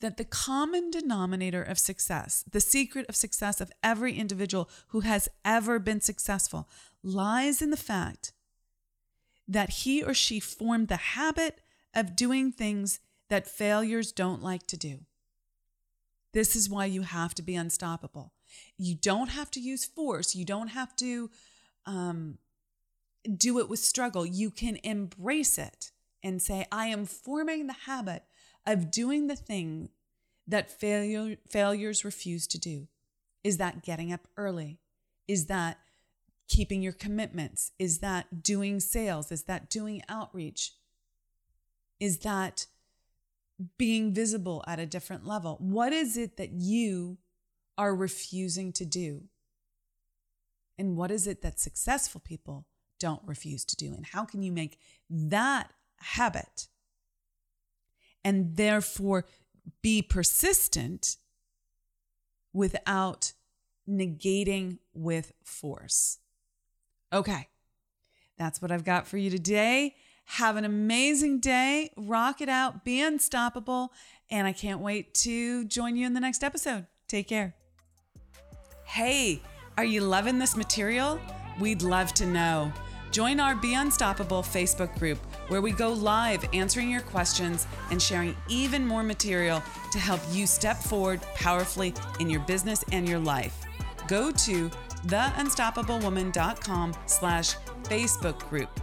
that 0.00 0.16
the 0.16 0.24
common 0.24 0.90
denominator 0.90 1.62
of 1.62 1.78
success, 1.78 2.44
the 2.50 2.60
secret 2.60 3.06
of 3.08 3.16
success 3.16 3.60
of 3.60 3.72
every 3.82 4.14
individual 4.14 4.68
who 4.88 5.00
has 5.00 5.28
ever 5.44 5.78
been 5.78 6.00
successful, 6.00 6.68
lies 7.02 7.60
in 7.60 7.70
the 7.70 7.76
fact 7.76 8.32
that 9.46 9.70
he 9.70 10.02
or 10.02 10.14
she 10.14 10.38
formed 10.38 10.88
the 10.88 10.96
habit 10.96 11.60
of 11.94 12.14
doing 12.14 12.52
things 12.52 13.00
that 13.28 13.48
failures 13.48 14.12
don't 14.12 14.42
like 14.42 14.66
to 14.66 14.76
do. 14.76 15.00
This 16.32 16.54
is 16.54 16.68
why 16.68 16.84
you 16.84 17.02
have 17.02 17.34
to 17.34 17.42
be 17.42 17.54
unstoppable. 17.54 18.32
You 18.76 18.94
don't 18.94 19.28
have 19.28 19.50
to 19.52 19.60
use 19.60 19.84
force. 19.84 20.34
You 20.34 20.44
don't 20.44 20.68
have 20.68 20.94
to 20.96 21.30
um, 21.88 22.38
do 23.36 23.58
it 23.58 23.68
with 23.68 23.80
struggle. 23.80 24.24
You 24.24 24.50
can 24.50 24.78
embrace 24.84 25.58
it 25.58 25.90
and 26.22 26.40
say, 26.40 26.66
I 26.70 26.86
am 26.86 27.06
forming 27.06 27.66
the 27.66 27.72
habit 27.86 28.22
of 28.66 28.90
doing 28.90 29.26
the 29.26 29.36
thing 29.36 29.88
that 30.46 30.70
failure, 30.70 31.36
failures 31.48 32.04
refuse 32.04 32.46
to 32.48 32.58
do? 32.58 32.88
Is 33.42 33.56
that 33.56 33.82
getting 33.82 34.12
up 34.12 34.28
early? 34.36 34.78
Is 35.26 35.46
that 35.46 35.78
keeping 36.48 36.82
your 36.82 36.92
commitments? 36.92 37.72
Is 37.78 37.98
that 37.98 38.42
doing 38.42 38.80
sales? 38.80 39.32
Is 39.32 39.44
that 39.44 39.70
doing 39.70 40.02
outreach? 40.08 40.72
Is 42.00 42.18
that 42.20 42.66
being 43.76 44.14
visible 44.14 44.64
at 44.66 44.78
a 44.78 44.86
different 44.86 45.26
level? 45.26 45.56
What 45.60 45.92
is 45.92 46.16
it 46.16 46.36
that 46.36 46.52
you 46.52 47.18
are 47.76 47.94
refusing 47.94 48.72
to 48.74 48.84
do? 48.84 49.24
And 50.78 50.96
what 50.96 51.10
is 51.10 51.26
it 51.26 51.42
that 51.42 51.58
successful 51.58 52.20
people 52.24 52.66
don't 53.00 53.22
refuse 53.26 53.64
to 53.66 53.76
do? 53.76 53.94
And 53.94 54.06
how 54.06 54.24
can 54.24 54.42
you 54.42 54.52
make 54.52 54.78
that 55.10 55.70
habit 56.00 56.68
and 58.24 58.56
therefore 58.56 59.24
be 59.82 60.02
persistent 60.02 61.16
without 62.52 63.32
negating 63.88 64.78
with 64.92 65.32
force. 65.42 66.18
Okay, 67.12 67.48
that's 68.36 68.60
what 68.60 68.70
I've 68.70 68.84
got 68.84 69.06
for 69.06 69.16
you 69.16 69.30
today. 69.30 69.94
Have 70.26 70.56
an 70.56 70.64
amazing 70.64 71.40
day. 71.40 71.90
Rock 71.96 72.42
it 72.42 72.50
out. 72.50 72.84
Be 72.84 73.00
unstoppable. 73.00 73.92
And 74.30 74.46
I 74.46 74.52
can't 74.52 74.80
wait 74.80 75.14
to 75.14 75.64
join 75.64 75.96
you 75.96 76.06
in 76.06 76.12
the 76.12 76.20
next 76.20 76.44
episode. 76.44 76.86
Take 77.06 77.28
care. 77.28 77.54
Hey, 78.84 79.40
are 79.78 79.84
you 79.84 80.00
loving 80.00 80.40
this 80.40 80.56
material? 80.56 81.20
We'd 81.60 81.82
love 81.82 82.12
to 82.14 82.26
know. 82.26 82.72
Join 83.12 83.38
our 83.38 83.54
Be 83.54 83.74
Unstoppable 83.74 84.42
Facebook 84.42 84.98
group 84.98 85.18
where 85.46 85.60
we 85.60 85.70
go 85.70 85.92
live 85.92 86.44
answering 86.52 86.90
your 86.90 87.02
questions 87.02 87.64
and 87.92 88.02
sharing 88.02 88.34
even 88.48 88.84
more 88.84 89.04
material 89.04 89.62
to 89.92 90.00
help 90.00 90.20
you 90.32 90.48
step 90.48 90.78
forward 90.78 91.22
powerfully 91.36 91.94
in 92.18 92.28
your 92.28 92.40
business 92.40 92.84
and 92.90 93.08
your 93.08 93.20
life. 93.20 93.56
Go 94.08 94.32
to 94.32 94.68
theunstoppablewoman.com 95.06 96.94
slash 97.06 97.54
Facebook 97.84 98.40
group. 98.50 98.80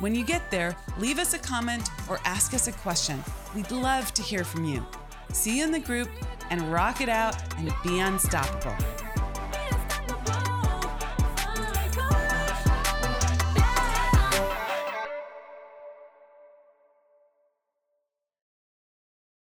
When 0.00 0.12
you 0.12 0.24
get 0.24 0.50
there, 0.50 0.76
leave 0.98 1.20
us 1.20 1.34
a 1.34 1.38
comment 1.38 1.88
or 2.10 2.18
ask 2.24 2.52
us 2.52 2.66
a 2.66 2.72
question. 2.72 3.22
We'd 3.54 3.70
love 3.70 4.12
to 4.14 4.22
hear 4.22 4.42
from 4.42 4.64
you. 4.64 4.84
See 5.32 5.58
you 5.58 5.64
in 5.64 5.70
the 5.70 5.78
group 5.78 6.08
and 6.50 6.72
rock 6.72 7.00
it 7.00 7.08
out 7.08 7.36
and 7.58 7.72
be 7.84 8.00
unstoppable. 8.00 8.74